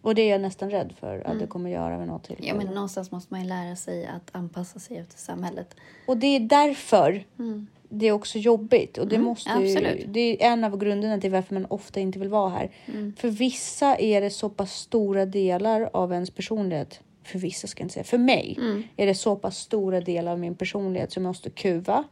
[0.02, 2.36] Och det är jag nästan rädd för att det kommer göra med något till.
[2.40, 5.76] Ja, men någonstans måste man ju lära sig att anpassa sig efter samhället.
[6.06, 7.66] Och det är därför Mm.
[7.88, 8.98] det är också jobbigt.
[8.98, 10.04] Och det, Mm, måste ju, absolut.
[10.08, 12.70] det är en av grunderna till varför man ofta inte vill vara här.
[12.86, 13.14] Mm.
[13.16, 17.00] För vissa är det så pass stora delar av ens personlighet.
[17.28, 18.04] För vissa ska jag inte säga.
[18.04, 18.82] För mig Mm.
[18.96, 22.04] är det så pass stora delar av min personlighet som jag måste kuva.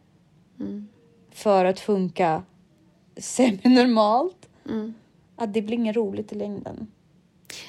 [0.60, 0.88] Mm.
[1.30, 2.42] För att funka
[3.16, 4.48] semi-normalt.
[4.68, 4.94] Mm.
[5.36, 6.86] Att det blir inget roligt i längden.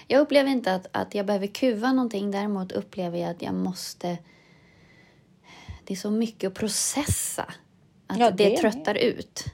[0.08, 2.32] Jag upplever inte att, att jag behöver kuva någonting.
[2.32, 4.18] Däremot upplever jag att jag måste...
[5.84, 7.54] Det är så mycket att processa.
[8.08, 9.46] Att Ja, det, det tröttar ut.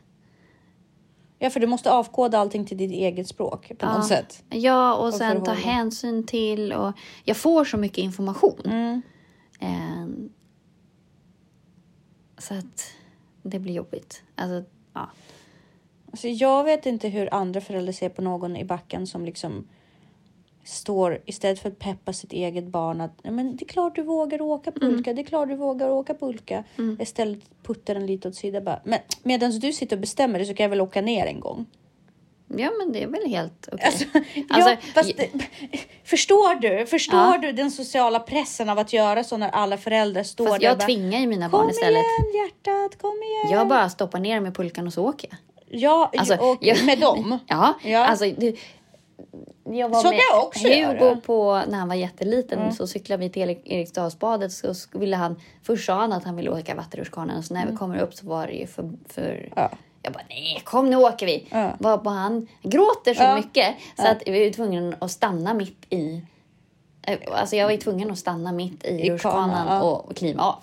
[1.43, 4.43] Ja, för du måste avkoda allting till ditt eget språk på något sätt.
[4.49, 6.73] Ja, och Och sen ta hänsyn till...
[6.73, 8.61] Och jag får så mycket information.
[8.65, 9.01] Mm.
[9.59, 10.07] Eh,
[12.37, 12.91] så att
[13.41, 14.23] det blir jobbigt.
[14.35, 15.09] Alltså, ja.
[16.11, 19.67] Alltså, jag vet inte hur andra föräldrar ser på någon i backen som liksom
[20.65, 24.01] står istället för att peppa sitt eget barn att "Ja, men det är klart du
[24.03, 26.63] vågar åka pulka, det är klart du vågar åka pulka.
[26.99, 28.79] Istället puttar den lite åt sidan bara.
[28.83, 31.65] Men medan du sitter och bestämmer det så kan jag väl åka ner en gång.
[32.57, 33.85] ja, men det är väl helt okej.
[33.85, 35.29] Alltså, ja, Alltså, fast det,
[36.03, 36.85] förstår du?
[36.85, 37.37] Förstår Ja.
[37.41, 40.77] du den sociala pressen av att göra så när alla föräldrar står Fast där jag
[40.77, 41.91] bara, tvingar ju mina Kom barn istället.
[41.97, 43.57] igen hjärtat, kom igen.
[43.59, 45.39] Jag bara stoppar ner dem i pulkan och så åker jag.
[45.79, 47.39] Ja, Alltså, och jag- med dem.
[47.47, 48.05] Ja, Ja.
[48.05, 48.55] alltså du,
[49.65, 51.15] jag var Så med jag också Hugo göra.
[51.15, 52.71] på, när han var jätteliten Mm.
[52.71, 56.49] så cyklade vi till Erik- Eriksdalsbadet så ville han, först sa han att han ville
[56.49, 59.49] åka vattenrutschkanan och så när vi kommer upp så var det ju för, för Mm.
[59.55, 59.69] Ja.
[60.01, 61.47] jag bara nej kom nu åker vi.
[61.51, 61.71] Ja.
[61.79, 63.35] Varpå han gråter så Ja.
[63.35, 66.21] mycket så att vi var tvungna att stanna mitt i
[67.07, 69.81] eh, Alltså jag var tvungen att stanna mitt i, I rutschkanan kanan, ja.
[69.83, 70.55] och kliva av.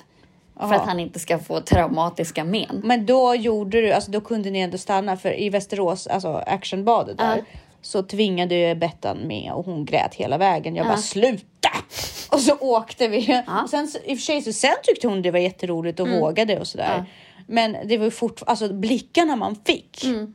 [0.69, 2.81] För att han inte ska få traumatiska men.
[2.85, 7.19] Men då gjorde du, alltså då kunde ni ändå stanna för i Västerås, alltså actionbadet
[7.19, 7.45] där.
[7.83, 10.77] Så tvingade jag Bettan med och hon grät hela vägen.
[10.77, 10.89] Jag Ja.
[10.91, 11.69] bara sluta!
[12.33, 13.43] Och så åkte vi.
[13.47, 13.63] Ja.
[13.63, 16.59] Och sen, I och för sig så sen tyckte hon det var jätteroligt och vågade
[16.61, 16.95] och sådär.
[16.99, 17.05] Ja.
[17.47, 20.35] Men det var ju fortfarande, alltså blickarna man fick Mm.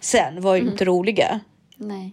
[0.00, 1.40] sen var ju inte roliga.
[1.76, 2.12] Nej.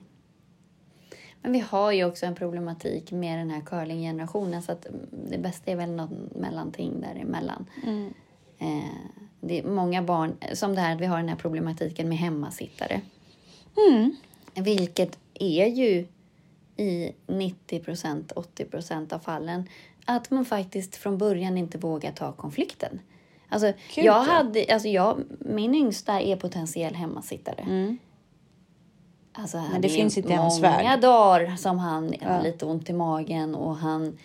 [1.42, 4.88] Men vi har ju också en problematik med den här curlinggenerationen så att
[5.30, 7.66] det bästa är väl något mellanting däremellan.
[8.60, 8.68] Eh,
[9.42, 13.02] det är många barn, som det här att vi har den här problematiken med hemmasittare.
[14.56, 16.08] Vilket är ju
[16.78, 19.70] i 90 procent, 80 procent av fallen
[20.06, 23.00] att man faktiskt från början inte vågar ta konflikten.
[23.50, 24.20] Alltså, Gud, jag ja.
[24.20, 27.98] hade, alltså jag, min yngsta är potentiell hemmasittare.
[29.34, 33.76] Alltså, Men det finns inte många dagar som han har lite ont i magen och
[33.76, 34.18] han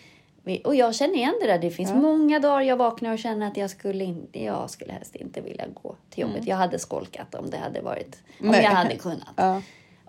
[0.63, 1.59] och jag känner igen det där.
[1.59, 5.15] Det finns många dagar jag vaknar och känner att jag skulle inte, jag skulle helst
[5.15, 6.47] inte vilja gå till jobbet.
[6.47, 8.51] Jag hade skolkat om det hade varit, om Mm.
[8.51, 9.33] Men- jag hade kunnat.
[9.35, 9.61] Ja.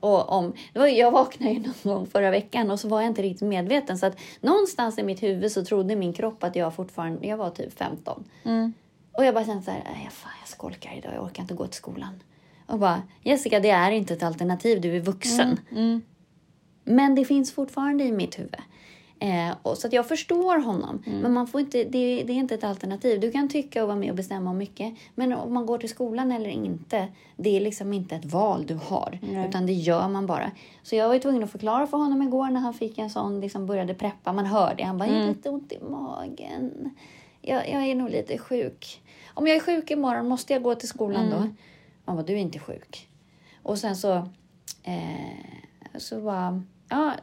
[0.02, 3.22] Och om, var, jag vaknade ju någon gång förra veckan och så var jag inte
[3.22, 3.98] riktigt medveten.
[3.98, 7.50] Så att någonstans i mitt huvud så trodde min kropp att jag fortfarande, jag var
[7.50, 8.24] typ 15.
[8.44, 8.72] Mm.
[9.12, 11.66] Och jag bara kände så här, "Nej, fan jag skolkar idag, jag orkar inte gå
[11.66, 12.22] till skolan.
[12.66, 15.60] Och bara, Jessica det är inte ett alternativ, du är vuxen.
[15.70, 16.02] Mm.
[16.84, 18.56] Men det finns fortfarande i mitt huvud.
[19.22, 21.02] Eh, och så att jag förstår honom.
[21.06, 21.18] Mm.
[21.18, 23.20] Men man får inte, det, det är inte ett alternativ.
[23.20, 24.94] Du kan tycka och vara med och bestämma om mycket.
[25.14, 28.74] Men om man går till skolan eller inte, det är liksom inte ett val du
[28.74, 29.18] har.
[29.22, 29.48] Nej.
[29.48, 30.50] Utan det gör man bara.
[30.82, 33.66] Så jag var tvungen att förklara för honom igår när han fick en sån, liksom
[33.66, 34.32] började preppa.
[34.32, 34.82] Man hör det.
[34.82, 35.26] Han bara, jag Mm.
[35.28, 36.90] har lite ont i magen.
[37.40, 39.02] Jag, jag är nog lite sjuk.
[39.34, 41.36] Om jag är sjuk imorgon, måste jag gå till skolan då?
[41.36, 41.56] Mm.
[42.04, 43.08] Han bara, du är inte sjuk.
[43.62, 44.12] Och sen så,
[44.82, 47.14] eh, så var ja,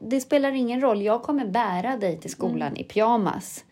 [0.00, 1.02] det spelar ingen roll.
[1.02, 3.64] Jag kommer bära dig till skolan i pyjamas.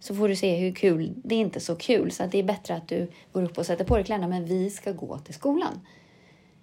[0.00, 2.42] så får du se hur kul, det är inte så kul så att det är
[2.42, 5.34] bättre att du går upp och sätter på dig kläderna men vi ska gå till
[5.34, 5.80] skolan.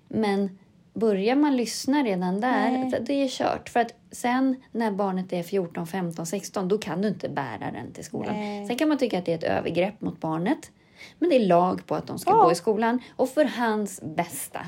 [0.08, 0.58] Men
[0.94, 3.00] börjar man lyssna redan där, Nej.
[3.02, 3.70] det är kört.
[3.70, 7.92] För att sen när barnet är 14, 15, 16 då kan du inte bära den
[7.94, 8.34] till skolan.
[8.34, 8.68] Nej.
[8.68, 10.72] Sen kan man tycka att det är ett övergrepp mot barnet.
[11.20, 12.44] Men det är lag på att de ska Ja.
[12.44, 14.60] gå i skolan och för hans bästa.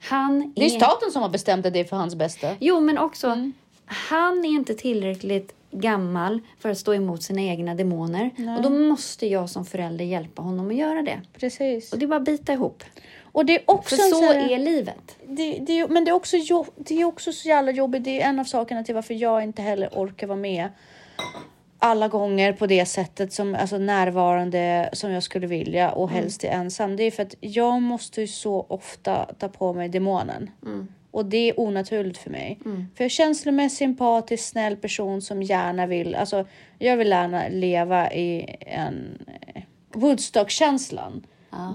[0.00, 2.56] Han Det är staten som har bestämt att det är för hans bästa.
[2.60, 3.52] Jo, men också Mm.
[3.86, 8.30] han är inte tillräckligt gammal för att stå emot sina egna demoner.
[8.56, 11.20] Och då måste jag som förälder hjälpa honom att göra det.
[11.38, 11.92] Precis.
[11.92, 12.82] Och det är bara att bita ihop.
[13.32, 15.16] Och det är också För så här- är livet.
[15.26, 16.36] det, det, men det är, också
[16.76, 18.04] det är också så jävla jobbigt.
[18.04, 20.68] Det är en av sakerna till varför jag inte heller orkar vara med
[21.82, 26.48] alla gånger på det sättet som alltså närvarande som jag skulle vilja och helst är
[26.48, 26.96] ensam.
[26.96, 30.50] Det är för att jag måste ju så ofta ta på mig demonen.
[31.10, 32.58] Och det är onaturligt för mig.
[32.62, 36.46] För jag är känslomässigt empatisk, snäll person som gärna vill, alltså
[36.78, 39.18] jag vill gärna leva i en
[39.92, 41.26] Woodstock-känslan.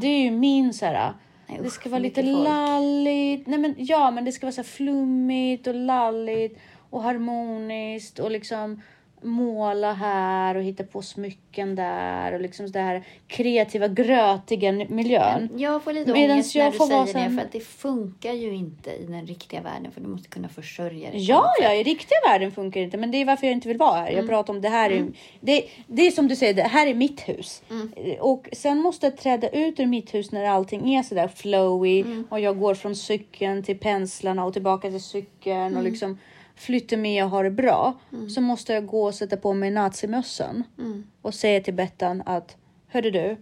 [0.02, 1.14] Det är ju min så här,
[1.48, 3.48] Nej, det ska vara lite lalligt.
[3.48, 8.82] Nej men ja, men det ska vara så flummigt och lalligt och harmoniskt och liksom
[9.26, 15.50] måla här och hitta på smycken där och liksom så här kreativa grötiga miljön.
[15.58, 17.60] Jag får lite Medans ångest jag när du får säger vara det, för att det
[17.60, 21.24] funkar ju inte i den riktiga världen, för du måste kunna försörja dig.
[21.24, 23.78] Ja, ja, i riktiga världen funkar det inte, men det är varför jag inte vill
[23.78, 24.08] vara här.
[24.08, 24.16] Mm.
[24.18, 24.90] Jag pratar om det här.
[24.90, 25.08] Är,
[25.40, 27.64] det, det är som du säger, det här är mitt hus.
[27.70, 27.92] Mm.
[28.20, 32.28] Och sen måste jag träda ut ur mitt hus när allting är sådär flowy Mm.
[32.30, 35.78] och jag går från cykeln till penslarna och tillbaka till cykeln Mm.
[35.78, 36.18] och liksom
[36.56, 37.94] flyttar med och har det bra.
[38.30, 41.04] Så måste jag gå och sätta på mig nazimössan Mm.
[41.22, 42.56] och säga till Bettan att
[42.88, 43.38] hörde du,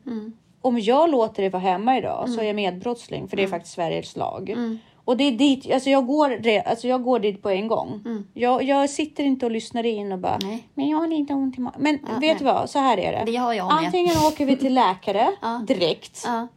[0.61, 2.35] om jag låter dig vara hemma idag Mm.
[2.35, 4.55] så är jag medbrottsling för det är faktiskt Sveriges lag.
[5.05, 8.23] Och det är dit, alltså jag går, alltså jag går dit på en gång.
[8.33, 10.47] Jag, jag sitter inte och lyssnar in och bara, Mm.
[10.49, 10.67] Nej.
[10.73, 11.81] men jag har lite ont i magen.
[11.81, 13.31] Men Ja, vet du vad, så här är det.
[13.31, 13.85] Det har jag med.
[13.85, 15.63] Antingen åker vi till läkare Ja.
[15.67, 16.47] direkt Ja,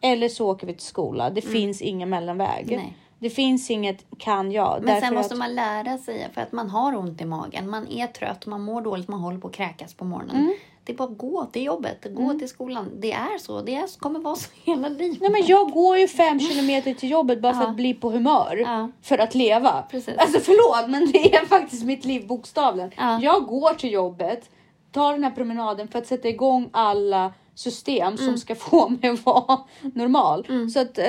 [0.00, 1.30] eller så åker vi till skola.
[1.30, 2.64] Det finns ingen mellanväg.
[2.72, 2.80] Mm.
[2.84, 2.96] Nej.
[3.18, 4.82] Det finns inget kan jag.
[4.82, 7.88] Men sen måste att, man lära sig, för att man har ont i magen, man
[7.88, 10.36] är trött, man mår dåligt, man håller på att kräkas på morgonen.
[10.36, 10.54] Mm.
[10.84, 12.90] Det är bara att gå till jobbet, gå till skolan.
[12.98, 15.20] Det är så, det är, kommer vara så hela livet.
[15.20, 17.68] Nej men jag går ju fem kilometer till jobbet bara för Ja.
[17.68, 18.56] att bli på humör.
[18.56, 18.90] Ja.
[19.02, 19.84] För att leva.
[19.90, 20.18] Precis.
[20.18, 22.90] Alltså förlåt men det är faktiskt mitt liv bokstavligen.
[22.96, 23.20] Ja.
[23.22, 24.50] Jag går till jobbet,
[24.92, 28.16] tar den här promenaden för att sätta igång alla system Mm.
[28.16, 29.60] som ska få mig att vara
[29.94, 30.46] normal.
[30.72, 31.04] Så att eh,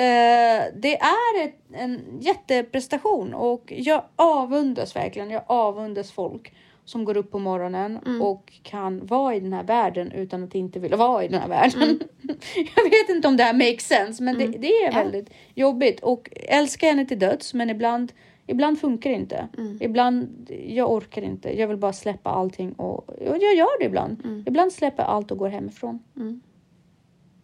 [0.82, 5.30] det är ett, en jätteprestation och jag avundas verkligen.
[5.30, 6.52] Jag avundas folk
[6.84, 8.22] som går upp på morgonen Mm.
[8.22, 11.48] och kan vara i den här världen utan att inte vilja vara i den här
[11.48, 11.82] världen.
[11.82, 11.98] Mm.
[12.76, 16.28] jag vet inte om det här makes sense, men det, det är väldigt jobbigt och
[16.32, 18.12] älskar henne till döds, men ibland
[18.50, 19.48] Ibland funkar det inte.
[19.58, 19.78] Mm.
[19.80, 21.58] Ibland, jag orkar inte.
[21.60, 24.42] Jag vill bara släppa allting och, och jag gör det ibland.
[24.46, 25.98] Ibland släpper jag allt och går hemifrån.
[26.16, 26.40] Mm.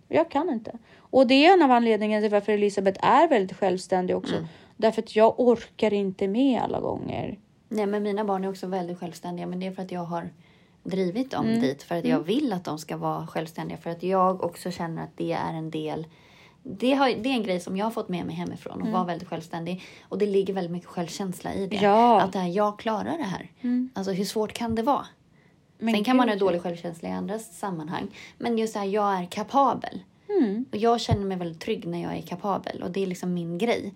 [0.08, 0.78] Jag kan inte.
[0.96, 4.34] Och det är en av anledningarna till varför Elisabeth är väldigt självständig också.
[4.34, 4.46] Mm.
[4.76, 7.38] Därför att jag orkar inte med alla gånger.
[7.68, 10.28] Nej, men mina barn är också väldigt självständiga, men det är för att jag har
[10.84, 11.60] drivit dem Mm.
[11.60, 11.82] dit.
[11.82, 13.78] För att jag vill att de ska vara självständiga.
[13.78, 16.06] För att jag också känner att det är en del
[16.68, 19.04] det, har, det är en grej som jag har fått med mig hemifrån och vara
[19.04, 19.82] väldigt självständig.
[20.08, 21.76] Och det ligger väldigt mycket självkänsla i det.
[21.76, 21.90] Mm.
[21.90, 22.20] Ja.
[22.20, 23.50] Att det här, jag klarar det här.
[23.94, 25.06] Alltså hur svårt kan det vara?
[25.78, 28.08] Men Sen kan man ha dålig självkänsla i andra sammanhang.
[28.38, 30.02] Men just det här, jag är kapabel.
[30.28, 30.64] Mm.
[30.70, 32.82] Och jag känner mig väldigt trygg när jag är kapabel.
[32.82, 33.94] Och det är liksom min grej.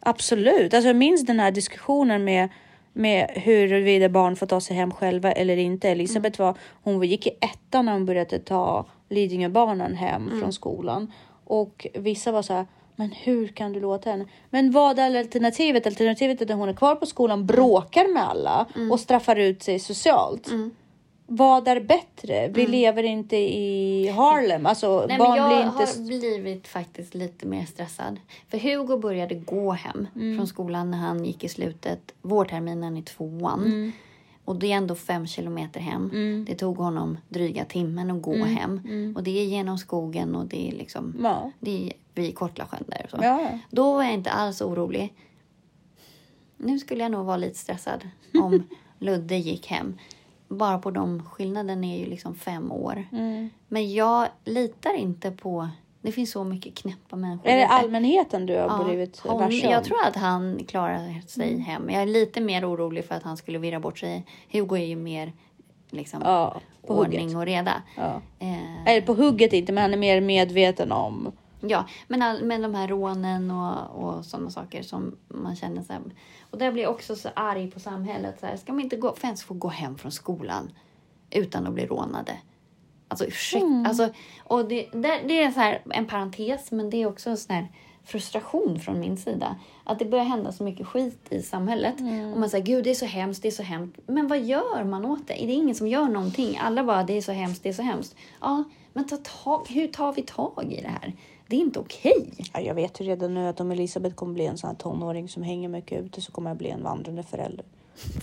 [0.00, 0.74] Absolut.
[0.74, 2.48] Alltså jag minns den här diskussionen med,
[2.92, 5.88] med huruvida barn får ta sig hem själva eller inte.
[5.88, 11.12] Elisabeth var, hon gick i ettan när hon började ta Lidingöbarnen hem från skolan.
[11.48, 14.24] Och vissa var så här, men hur kan du låta henne?
[14.50, 15.86] Men vad är alternativet?
[15.86, 19.78] Alternativet är att hon är kvar på skolan, bråkar med alla och straffar ut sig
[19.78, 20.50] socialt.
[21.30, 22.48] Vad är bättre?
[22.48, 24.66] Vi lever inte i Harlem.
[24.66, 26.00] Alltså Nej, barn jag blir inte...
[26.00, 28.16] har blivit faktiskt lite mer stressad.
[28.50, 30.36] För Hugo började gå hem Mm.
[30.36, 33.92] från skolan när han gick i slutet, vårterminen i tvåan.
[34.48, 34.54] Mm.
[34.56, 36.44] Och det är ändå fem kilometer hem.
[36.48, 38.56] Det tog honom dryga timmen att gå Mm.
[38.56, 39.12] hem.
[39.16, 41.50] Och det är genom skogen och det är liksom Ja.
[41.60, 43.16] det är vid Kortlasjön där och så.
[43.22, 43.58] Ja.
[43.70, 45.14] Då var jag inte alls orolig.
[46.56, 48.08] Nu skulle jag nog vara lite stressad
[48.42, 48.62] om
[48.98, 49.98] Ludde gick hem.
[50.48, 53.04] Bara på de skillnaden är ju liksom fem år.
[53.12, 53.50] Mm.
[53.68, 55.68] Men jag litar inte på...
[56.02, 57.48] Det finns så mycket knäppa människor.
[57.48, 59.70] Är det allmänheten du har Ja, blivit varse?
[59.70, 61.60] Jag tror att han klarar sig Mm.
[61.60, 61.90] hem.
[61.90, 64.26] Jag är lite mer orolig för att han skulle virra bort sig.
[64.52, 65.32] Hugo är ju mer
[65.90, 67.36] liksom, Ja, på ordning hugget.
[67.36, 67.82] och reda.
[67.96, 68.20] Ja.
[68.38, 71.32] Eh, Eller på hugget inte, men han är mer medveten om.
[71.60, 75.92] Ja, men, all, men de här rånen och, och sådana saker som man känner så
[75.92, 76.02] här.
[76.50, 78.40] Och där blir jag också så arg på samhället.
[78.40, 80.70] Så här, ska man inte gå, ens få gå hem från skolan?
[81.30, 82.32] utan att bli rånade.
[83.08, 83.66] Alltså ursäkta.
[83.66, 83.86] Mm.
[83.86, 84.08] Alltså,
[84.44, 87.54] och det, det, det är så här en parentes, men det är också en sån
[87.54, 87.68] här
[88.04, 89.56] frustration från min sida.
[89.84, 92.00] Att det börjar hända så mycket skit i samhället.
[92.00, 92.32] Mm.
[92.32, 93.98] Och man säger gud det är så hemskt, det är så hemskt.
[94.06, 95.34] Men vad gör man åt det?
[95.34, 96.58] Det är ingen som gör någonting.
[96.62, 98.16] Alla bara det är så hemskt, det är så hemskt.
[98.40, 101.12] Ja, men ta tag, hur tar vi tag i det här?
[101.46, 102.32] Det är inte okej.
[102.52, 105.28] Ja, jag vet ju redan nu att om Elisabeth kommer bli en sån här tonåring
[105.28, 107.64] som hänger mycket ute så kommer jag bli en vandrande förälder.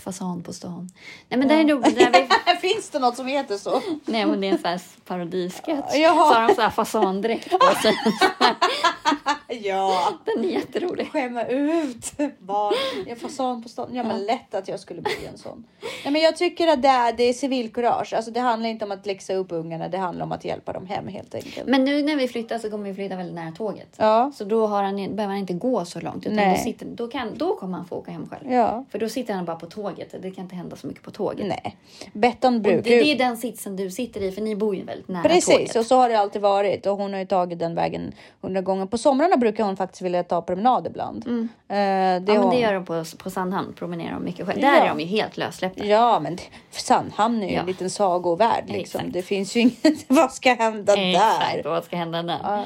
[0.03, 0.89] Fasan på stan.
[1.29, 2.27] Nej men det är nog där vi...
[2.67, 3.81] Finns det något som heter så?
[4.05, 5.91] Nej men det är en sån här parodisketch.
[5.91, 7.97] Så har de så här fasandräkt på sig.
[9.63, 10.09] Ja.
[10.25, 11.11] Den är jätterolig.
[11.11, 13.05] Skämma ut barn.
[13.07, 13.89] Jag fasan på stan.
[13.93, 15.63] Ja, men lätt att jag skulle bli en sån.
[16.03, 18.13] Nej, men jag tycker att det är, det är civilkurage.
[18.13, 19.87] Alltså, det handlar inte om att läxa upp ungarna.
[19.87, 21.67] Det handlar om att hjälpa dem hem helt enkelt.
[21.67, 23.95] Men nu när vi flyttar så kommer vi flytta väldigt nära tåget.
[23.97, 24.31] Ja.
[24.35, 26.25] Så då har han, behöver han inte gå så långt.
[26.25, 26.57] Utan Nej.
[26.57, 28.51] då, sitter, då, kan, då kommer han få åka hem själv.
[28.51, 28.85] Ja.
[28.89, 30.15] För då sitter han bara på tåget.
[30.21, 31.47] Det kan inte hända så mycket på tåget.
[31.47, 31.77] Nej.
[32.13, 34.83] Betton Och brukar det, det är den sitsen du sitter i för ni bor ju
[34.83, 35.75] väldigt nära Precis, tåget.
[35.75, 36.85] och så har det alltid varit.
[36.85, 38.85] Och hon har ju tagit den vägen hundra gånger.
[38.85, 41.27] På somrarna brukar hon faktiskt vilja ta promenad ibland.
[41.27, 41.49] Mm.
[41.67, 43.73] Eh, det ja, men det gör de på, på Sandhamn.
[43.73, 44.60] Promenerar de mycket själv.
[44.62, 44.71] Ja.
[44.71, 45.86] Där är de ju helt lössläppta.
[45.86, 46.38] Ja, men
[46.71, 47.60] Sandhamn är ju Ja.
[47.60, 48.63] en liten sagovärld.
[48.67, 48.99] Liksom.
[48.99, 49.13] Exakt.
[49.13, 50.05] Det finns ju inget.
[50.08, 51.69] Vad ska hända Exakt, där?
[51.69, 52.39] vad ska hända där?
[52.43, 52.65] Ja.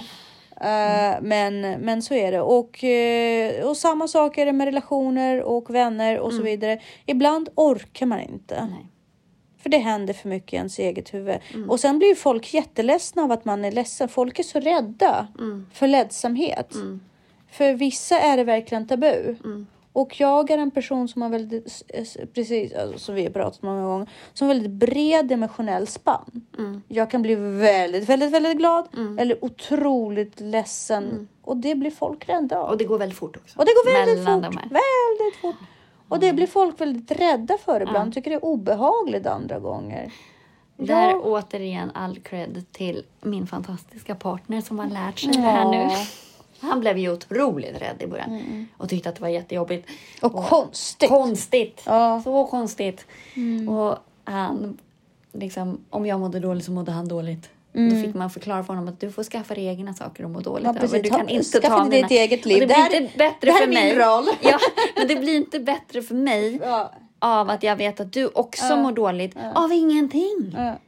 [0.62, 2.42] Eh, men, men så är det.
[2.42, 6.80] Och, eh, och samma sak är det med relationer och vänner och så vidare.
[7.06, 8.56] Ibland orkar man inte.
[8.56, 8.70] Mm.
[8.72, 8.86] Nej.
[9.62, 11.38] För det händer för mycket i ens eget huvud.
[11.70, 14.10] Och sen blir folk jätteledsna av att man är ledsen.
[14.10, 15.28] Folk är så rädda
[15.74, 16.74] för ledsamhet.
[17.52, 19.36] För vissa är det verkligen tabu.
[19.94, 21.84] Och jag är en person som har väldigt,
[22.34, 26.42] precis alltså, som vi har pratat många gånger, som har väldigt bred emotionell spann.
[26.88, 28.88] Jag kan bli väldigt, väldigt, väldigt glad
[29.20, 31.28] eller otroligt ledsen.
[31.42, 32.70] Och det blir folk rädda av.
[32.70, 33.60] Och det går väldigt fort också.
[33.60, 34.62] Och det går väldigt Mellan fort.
[34.62, 35.56] Väldigt fort.
[36.10, 38.14] Och det blir folk väldigt rädda för ibland.
[38.14, 40.12] Tycker det är obehagligt andra gånger.
[40.78, 41.22] Där Ja.
[41.24, 45.88] återigen all cred till min fantastiska partner som har lärt sig det här nu.
[46.62, 49.90] Han blev ju otroligt rädd i början och tyckte att det var jättejobbigt.
[50.22, 51.10] Och konstigt.
[51.10, 51.82] Konstigt!
[51.86, 52.22] Ja.
[52.24, 53.06] Så konstigt.
[53.70, 54.78] Och han,
[55.34, 57.50] liksom, om jag mådde dåligt så mådde han dåligt.
[57.74, 60.40] Då fick man förklara för honom att du får skaffa dig egna saker och må
[60.40, 60.80] dåligt Ja, över.
[60.80, 61.02] precis.
[61.04, 62.08] Du kan inte skaffa ta dig mina...
[62.08, 62.60] ditt eget Och liv.
[62.60, 63.96] Det Det blir här- inte bättre det här för är min mig.
[63.96, 64.26] roll.
[64.42, 64.60] Ja,
[64.96, 66.92] men det blir inte bättre för mig Ja.
[67.20, 70.54] av att jag vet att du också mår dåligt av ingenting.
[70.58, 70.80] Ja.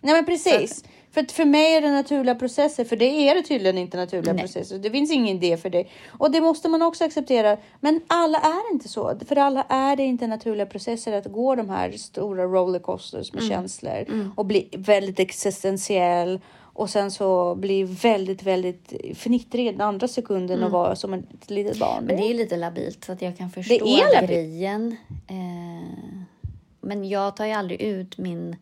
[0.00, 0.84] Nej men precis.
[1.10, 4.42] För för mig är det naturliga processer, för det är det tydligen inte naturliga Nej.
[4.42, 4.78] processer.
[4.78, 5.84] Det finns ingen idé för det.
[6.08, 7.56] Och det måste man också acceptera.
[7.80, 9.18] Men alla är inte så.
[9.28, 14.32] För alla är det inte naturliga processer att gå de här stora rollercoasters med känslor
[14.36, 16.40] och bli väldigt existentiell
[16.78, 21.50] och sen så bli väldigt, väldigt fnittrig i den andra sekunden och vara som ett
[21.50, 22.04] litet barn.
[22.04, 24.30] Men det är lite labilt så att jag kan förstå är labilt.
[24.30, 24.96] grejen.
[25.28, 26.18] Eh,
[26.80, 28.56] men jag tar ju aldrig ut min,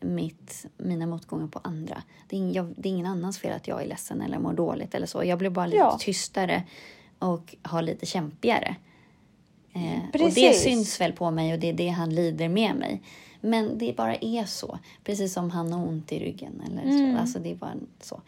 [0.00, 2.02] mitt, mina motgångar på andra.
[2.28, 4.94] Det är, jag, det är ingen annans fel att jag är ledsen eller mår dåligt
[4.94, 5.24] eller så.
[5.24, 5.98] Jag blir bara lite Ja.
[6.00, 6.62] tystare
[7.18, 8.76] och har lite kämpigare.
[9.72, 13.02] Eh, och det syns väl på mig och det är det han lider med mig.
[13.40, 14.78] Men det bara är så.
[15.04, 17.14] Precis som han har ont i ryggen eller Mm.
[17.16, 17.20] så.
[17.20, 18.20] Alltså det är bara så.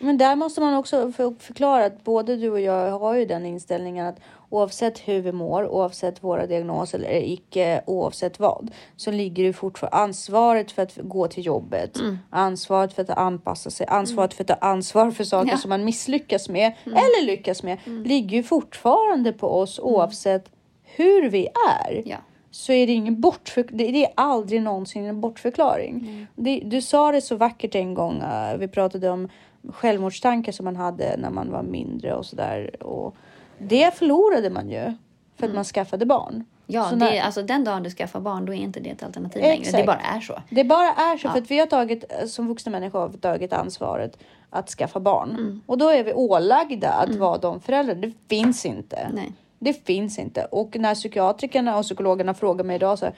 [0.00, 3.46] Men där måste man också för- förklara att både du och jag har ju den
[3.46, 4.16] inställningen att
[4.50, 9.96] oavsett hur vi mår, oavsett våra diagnoser eller icke, oavsett vad, så ligger det fortfarande
[9.96, 12.18] ansvaret för att gå till jobbet, Mm.
[12.30, 15.52] ansvaret för att anpassa sig, ansvaret för att ta ansvar för saker Ja.
[15.52, 15.58] Mm.
[15.60, 20.50] som man misslyckas med eller lyckas med, ligger ju fortfarande på oss oavsett
[20.82, 21.48] hur vi
[21.86, 22.16] är Ja.
[22.58, 23.64] Så är det ingen bortför...
[23.72, 26.26] det, det är aldrig någonsin en bortförklaring.
[26.36, 28.18] Det, du sa det så vackert en gång.
[28.22, 29.28] eh, vi pratade om
[29.72, 32.82] självmordstankar som man hade när man var mindre och sådär.
[32.82, 33.16] Och
[33.58, 34.92] det förlorade man ju
[35.36, 36.44] för att man skaffade barn.
[36.66, 38.90] Ja, Så det, när- är- alltså den dagen du skaffar barn, då är inte det
[38.90, 39.56] ett alternativ längre.
[39.56, 39.86] Det Exakt.
[39.86, 40.42] bara är så.
[40.50, 41.32] Det bara är så Ja.
[41.32, 44.18] för att vi har tagit som vuxna människor har tagit ansvaret
[44.50, 45.60] att skaffa barn Mm.
[45.66, 47.94] och då är vi ålagda att vara de föräldrar.
[47.94, 49.08] Det finns inte.
[49.14, 49.32] Nej.
[49.58, 50.44] Det finns inte.
[50.44, 53.14] Och när psykiatrikerna och psykologerna frågar mig idag så här,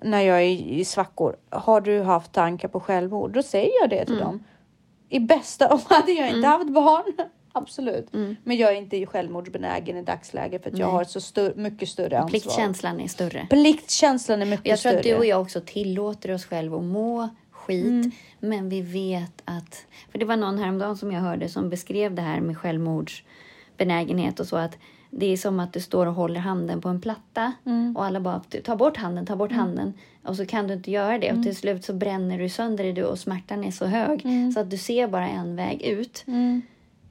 [0.00, 3.32] när jag är i, svackor, har du haft tankar på självmord?
[3.32, 4.06] Då säger jag det Mm.
[4.06, 4.44] till dem.
[5.08, 7.12] I bästa, om hade jag inte haft barn,
[7.52, 8.08] absolut.
[8.44, 10.94] Men jag är inte självmordsbenägen i dagsläget för att jag Mm.
[10.94, 12.30] Har ett så stör, mycket större ansvar.
[12.40, 13.46] Pliktkänslan är större.
[13.50, 14.98] Pliktkänslan är mycket Jag tror större.
[15.00, 17.84] att du och jag också tillåter oss själva att må skit.
[17.86, 18.10] Mm.
[18.40, 19.86] Men vi vet att...
[20.12, 24.46] För det var någon häromdagen som jag hörde som beskrev det här med självmordsbenägenhet och
[24.46, 24.78] så att
[25.16, 27.96] det är som att du står och håller handen på en platta Mm.
[27.96, 29.92] och alla bara ta bort handen, ta bort handen
[30.24, 31.42] och så kan du inte göra det och Mm.
[31.44, 34.22] till slut så bränner du sönder det och smärtan är så hög
[34.54, 36.24] så att du ser bara en väg ut.
[36.26, 36.62] Mm.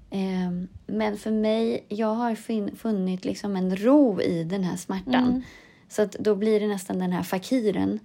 [0.09, 2.35] Ehm, Men för mig, jag har
[2.75, 5.23] funnit liksom en ro i den här smärtan.
[5.27, 5.41] Mm.
[5.89, 7.99] Så att då blir det nästan den här fakiren.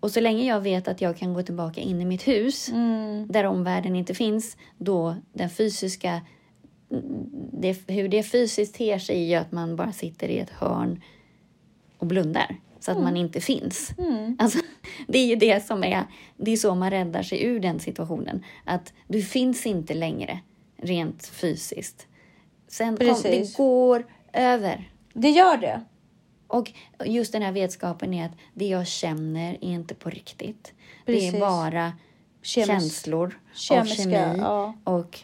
[0.00, 3.26] Och så länge jag vet att jag kan gå tillbaka in i mitt hus Mm.
[3.28, 6.20] där omvärlden inte finns, då den fysiska...
[7.52, 11.02] Det, hur det fysiskt ter sig är ju att man bara sitter i ett hörn
[11.98, 13.94] och blundar så att man inte finns.
[13.98, 14.36] Mm.
[14.38, 14.58] Alltså,
[15.06, 16.04] det är ju det som är...
[16.36, 18.44] Det är så man räddar sig ur den situationen.
[18.64, 20.40] Att du finns inte längre
[20.76, 22.06] rent fysiskt.
[22.68, 24.90] Sen kom, det går över.
[25.12, 25.80] Det gör det.
[26.46, 26.72] Och
[27.04, 30.72] just den här vetskapen är att det jag känner är inte på riktigt.
[31.04, 31.34] Det Precis.
[31.34, 31.92] är bara
[32.42, 34.38] Kemis- känslor kemiska, och kemi.
[34.38, 34.74] ja.
[34.84, 35.18] Och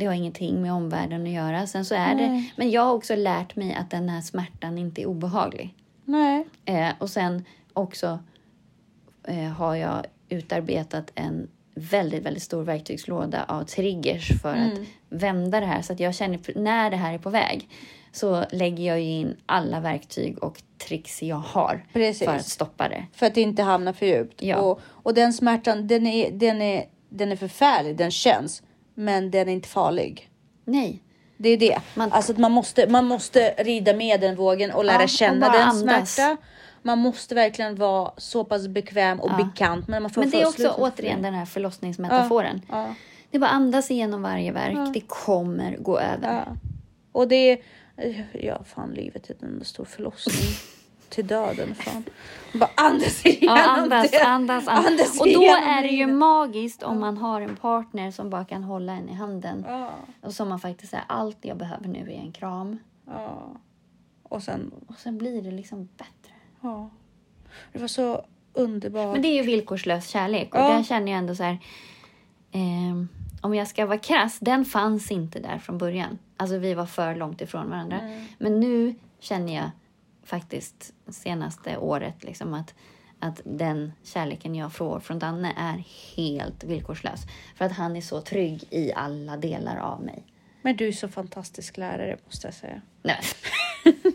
[0.00, 1.66] det har ingenting med omvärlden att göra.
[1.66, 5.02] Sen så är det, men jag har också lärt mig att den här smärtan inte
[5.02, 5.74] är obehaglig.
[6.04, 6.46] Nej.
[6.64, 8.18] Eh, och sen också
[9.24, 14.72] eh, har jag utarbetat en väldigt, väldigt stor verktygslåda av triggers för Mm.
[14.72, 14.78] att
[15.08, 15.82] vända det här.
[15.82, 17.68] Så att jag känner när det här är på väg
[18.12, 22.28] så lägger jag in alla verktyg och tricks jag har Precis.
[22.28, 23.06] för att stoppa det.
[23.12, 24.42] För att inte hamna för djupt.
[24.42, 24.56] Ja.
[24.56, 28.62] Och, och den smärtan, den är, den, är, den är förfärlig, den känns.
[29.00, 30.30] Men den är inte farlig.
[30.64, 31.02] Nej.
[31.36, 31.78] Det är det.
[31.94, 35.52] Man- Alltså att man måste, man måste rida med den vågen och lära Ja, känna
[35.52, 36.14] den andas.
[36.14, 36.36] smärta.
[36.82, 39.44] Man måste verkligen vara så pass bekväm och Ja.
[39.44, 39.88] bekant.
[39.88, 42.62] Men, man får Men det är också återigen den här förlossningsmetaforen.
[42.68, 42.94] Ja.
[43.30, 44.94] Det är bara andas igenom varje verk.
[44.94, 46.44] Det kommer gå över.
[46.46, 46.56] Ja.
[47.12, 47.58] Och det är...
[48.32, 50.36] Ja, fan livet är en stor förlossning.
[51.10, 52.04] Till döden, fan.
[52.54, 54.24] Bara andas igenom Ja, andas, det.
[54.24, 54.86] andas, andas.
[54.86, 58.64] Andas Och då är det ju magiskt om man har en partner som bara kan
[58.64, 59.64] hålla en i handen.
[59.68, 59.90] Ja,
[60.20, 62.78] Och som man faktiskt säger, allt jag behöver nu är en kram.
[63.06, 63.48] ja.
[64.22, 64.70] Och sen...
[64.86, 66.34] Och sen blir det liksom bättre.
[66.60, 66.90] Ja.
[67.72, 69.12] Det var så underbart.
[69.12, 70.54] Men det är ju villkorslös kärlek.
[70.54, 71.58] Och där känner jag ändå så här...
[72.52, 73.08] ehm,
[73.42, 76.18] om jag ska vara krass, den fanns inte där från början.
[76.36, 77.98] Alltså vi var för långt ifrån varandra.
[78.38, 79.70] Men nu känner jag
[80.30, 82.74] faktiskt senaste året liksom att,
[83.18, 85.84] att den kärleken jag får från Danne är
[86.16, 87.20] helt villkorslös.
[87.56, 90.24] För att han är så trygg i alla delar av mig.
[90.62, 92.80] Men du är så fantastisk lärare måste jag säga.
[93.02, 93.20] Nej,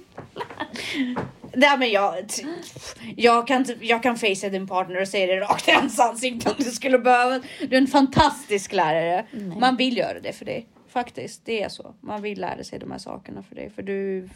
[1.54, 2.26] Nej, men jag,
[3.16, 6.56] jag, kan, jag kan facea din partner och säga det rakt i hans ansikte om
[6.58, 7.42] du skulle behöva.
[7.60, 9.26] Du är en fantastisk lärare.
[9.32, 9.60] Nej.
[9.60, 10.68] Man vill göra det för dig.
[10.88, 11.96] Faktiskt, det är så.
[12.02, 13.70] Man vill lära sig de här sakerna för dig.
[13.70, 14.30] För du,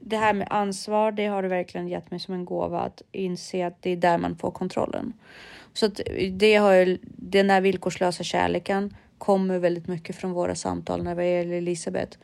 [0.00, 2.80] det här med ansvar, det har du verkligen gett mig som en gåva.
[2.80, 5.12] Att inse att det är där man får kontrollen.
[5.72, 6.00] Så att
[6.30, 11.24] det har ju, den där villkorslösa kärleken kommer väldigt mycket från våra samtal när det
[11.24, 12.18] gäller Elisabeth.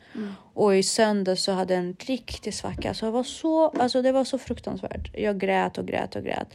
[0.53, 2.89] Och i söndag så hade jag en riktig svacka.
[2.89, 5.17] Alltså det, var så, alltså det var så fruktansvärt.
[5.17, 6.47] Jag grät och grät och grät.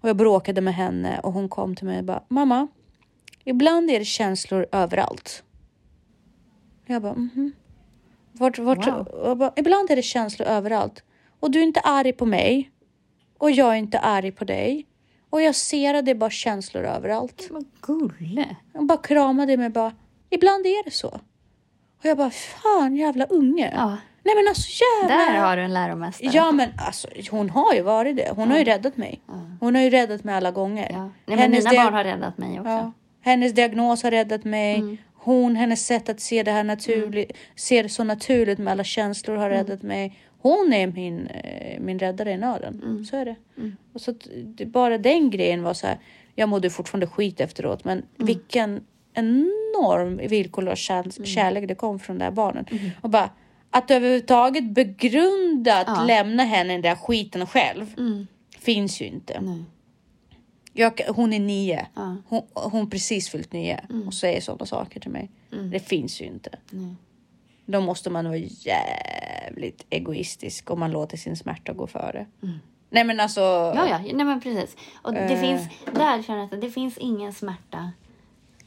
[0.00, 2.68] Och jag bråkade med henne och hon kom till mig och bara Mamma,
[3.44, 5.42] ibland är det känslor överallt.
[6.86, 7.52] Jag bara mhm.
[8.32, 9.50] Vart, vart, Wow.
[9.56, 11.02] ibland är det känslor överallt.
[11.40, 12.70] Och du är inte arg på mig.
[13.38, 14.86] Och jag är inte arg på dig.
[15.30, 17.48] Och jag ser att det är bara känslor överallt.
[17.50, 18.56] vad gulle.
[18.74, 19.92] Han bara kramade mig bara.
[20.30, 21.08] Ibland är det så.
[21.98, 23.70] Och jag bara, fan jävla unge.
[23.76, 24.68] Ja, Nej men alltså
[25.02, 25.16] jävla.
[25.16, 26.30] där har du en läromästare.
[26.32, 28.32] Ja men alltså hon har ju varit det.
[28.36, 29.20] Hon har ju räddat mig.
[29.60, 30.90] Hon har ju räddat mig alla gånger.
[30.92, 30.98] Ja.
[31.02, 32.70] Nej, men Hennes mina barn har räddat mig också.
[32.70, 32.92] ja.
[33.24, 34.74] Hennes diagnos har räddat mig.
[34.76, 34.96] Mm.
[35.24, 39.34] Hon, hennes sätt att se det här naturligt, se det så naturligt med alla känslor
[39.36, 39.42] Mm.
[39.42, 40.18] har räddat mig.
[40.38, 42.80] Hon är min, eh, min räddare i nöden.
[42.84, 43.04] Mm.
[43.04, 43.36] Så är det.
[43.92, 44.14] Och så
[44.44, 45.98] det, bara den grejen var så här.
[46.34, 48.26] Jag mådde fortfarande skit efteråt, men Mm.
[48.26, 48.80] vilken
[49.14, 52.66] enorm villkorlös kär, kärlek det kom från de här barnen.
[52.70, 52.90] Mm.
[53.00, 53.30] Och bara
[53.70, 56.04] att överhuvudtaget begrunda att Ja.
[56.04, 58.26] lämna henne i den där skiten själv Mm.
[58.58, 59.40] finns ju inte.
[59.40, 59.62] Nej.
[60.72, 61.86] Jag, hon är nio.
[61.94, 62.16] Ja.
[62.28, 65.30] Hon, hon precis fyllt nio och säger sådana saker till mig.
[65.70, 66.50] Det finns ju inte.
[66.70, 66.94] Nej.
[67.66, 72.26] Då måste man vara jävligt egoistisk om man låter sin smärta gå före.
[72.90, 73.40] Nej men alltså.
[73.40, 74.76] Ja, ja, nej men precis.
[75.02, 75.40] Och det Eh.
[75.40, 77.92] finns, där känner jag att det finns ingen smärta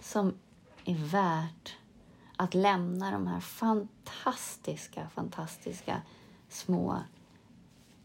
[0.01, 0.34] som
[0.86, 1.76] är värt
[2.38, 6.01] att lämna de här fantastiska, fantastiska
[6.49, 6.97] små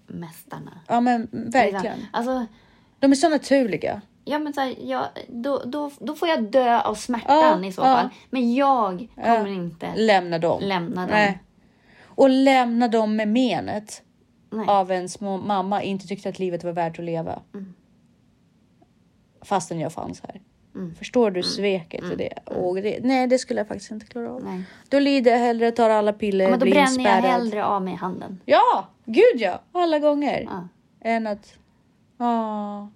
[0.07, 0.81] mästarna.
[0.87, 1.99] Ja men verkligen.
[2.13, 2.47] Alltså,
[3.01, 4.01] De är så naturliga.
[4.25, 7.73] ja men så här, jag, då, då, då får jag dö av smärtan Ja, i
[7.73, 7.85] så ja.
[7.97, 8.09] fall.
[8.31, 10.63] Men jag kommer inte Lämna dem.
[10.63, 11.11] lämna dem.
[11.11, 11.39] Nej.
[12.05, 14.03] Och lämna dem med menet
[14.51, 14.67] Nej.
[14.69, 17.43] av en små mamma inte tyckte att livet var värt att leva.
[19.43, 20.41] Fastän jag fanns här.
[20.75, 20.95] Mm.
[20.95, 22.33] Förstår du sveket i det?
[22.47, 22.99] Och det?
[23.03, 24.45] Nej, det skulle jag faktiskt inte klara av.
[24.45, 24.63] Nej.
[24.89, 27.83] Då lider jag hellre, tar alla piller, Ja, men då blir bränner jag hellre av
[27.83, 28.41] mig handen.
[28.45, 29.61] Ja, gud ja.
[29.73, 30.41] Alla gånger.
[30.51, 30.69] Ja.
[31.01, 31.55] Än att,
[32.25, 32.89] ja,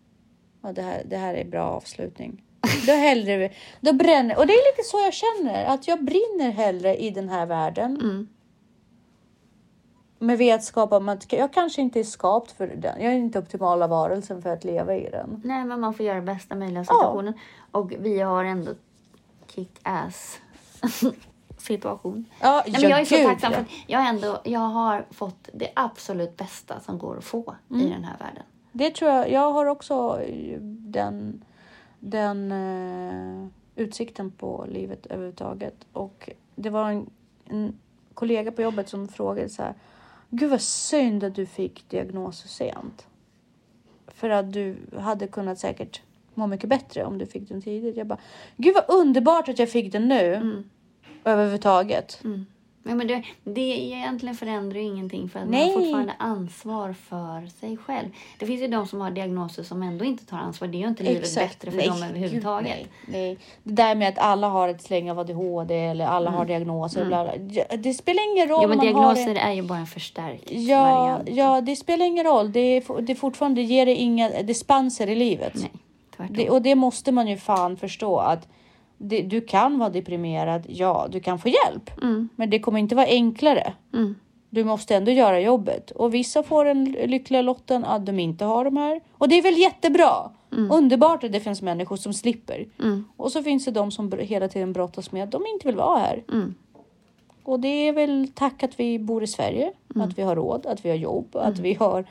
[0.63, 2.43] ja det, här, det här är bra avslutning.
[2.87, 3.51] Då hellre,
[3.81, 7.29] då bränner, och det är lite så jag känner, att jag brinner hellre i den
[7.29, 7.97] här världen.
[8.01, 8.29] Mm.
[10.19, 13.03] med vetskap om att jag kanske inte är skapt för den.
[13.03, 15.41] Jag är inte optimala varelsen för att leva i den.
[15.45, 17.35] Nej, men man får göra bästa möjliga situationen.
[17.71, 18.75] Och vi har ändå
[19.55, 20.39] kick-ass
[21.59, 22.25] situation.
[22.41, 23.57] Ja, Nej, men jag är så gud, tacksam ja.
[23.57, 27.87] för att jag, ändå, jag har fått det absolut bästa som går att få Mm.
[27.87, 28.43] i den här världen.
[28.77, 29.31] Det tror jag.
[29.31, 31.45] Jag har också eh, den,
[32.01, 33.47] den eh,
[33.77, 35.75] utsikten på livet överhuvudtaget.
[35.93, 37.11] Och det var en,
[37.45, 37.79] en
[38.15, 39.75] kollega på jobbet som frågade så här.
[40.31, 43.07] Gud vad synd att du fick diagnos så sent.
[44.07, 46.03] För att du hade kunnat säkert
[46.35, 47.97] må mycket bättre om du fick den tidigt.
[47.97, 48.19] Jag bara,
[48.57, 50.35] gud vad underbart att jag fick den nu.
[50.35, 50.65] Mm.
[51.25, 52.21] Överhuvudtaget.
[52.23, 52.29] Ja,
[52.87, 55.73] men det, det egentligen förändrar ju ingenting för att man Nej.
[55.73, 58.09] har fortfarande ansvar för sig själv.
[58.39, 60.69] Det finns ju de som har diagnoser som ändå inte tar ansvar.
[60.69, 62.67] Det är ju inte livet bättre för Nej, dem överhuvudtaget.
[62.67, 63.39] Nej, nej.
[63.63, 67.05] Det där med att alla har ett släng av ADHD eller alla har diagnoser.
[67.05, 67.35] Bla bla.
[67.51, 70.85] Ja, Det spelar ingen roll Ja, men man diagnoser är ju bara en förstärkt Ja,
[70.85, 71.29] variant.
[71.33, 72.53] ja, det spelar ingen roll.
[72.53, 75.53] Det, är, det är fortfarande det ger inga dispenser i livet.
[75.55, 75.71] Nej,
[76.17, 76.37] tvärtom.
[76.37, 78.49] Det, och det måste man ju fan förstå att
[79.09, 80.63] det, du kan vara deprimerad.
[80.69, 83.73] Ja, du kan få hjälp, Mm, men det kommer inte vara enklare.
[83.95, 84.15] mm,
[84.51, 88.65] Du måste ändå göra jobbet och vissa får den lyckliga lotten att de inte har
[88.65, 90.31] de här och det är väl jättebra.
[90.71, 94.49] Underbart att det finns människor som slipper mm, och så finns det de som hela
[94.49, 96.23] tiden brottas med att de inte vill vara här.
[96.33, 96.55] mm.
[97.47, 100.85] Och det är väl tack att vi bor i Sverige, att vi har råd, att
[100.85, 102.05] vi har jobb, att vi har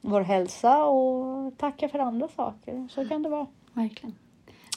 [0.00, 2.88] vår hälsa och tacka för andra saker.
[2.90, 3.46] Så kan det vara.
[3.72, 4.14] Verkligen.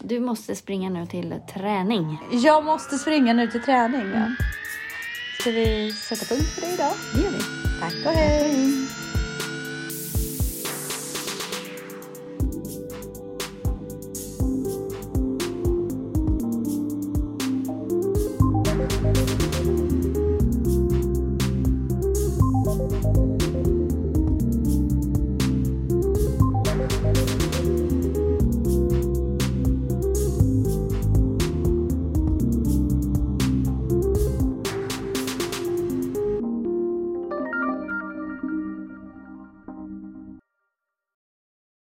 [0.02, 2.18] Du måste springa nu till träning.
[2.32, 4.12] Jag måste springa nu till träning.
[4.14, 4.46] Ja.
[5.40, 6.94] Ska vi sätta punkt för det idag?
[7.14, 7.40] Det gör vi.
[7.80, 8.83] Tack och hej!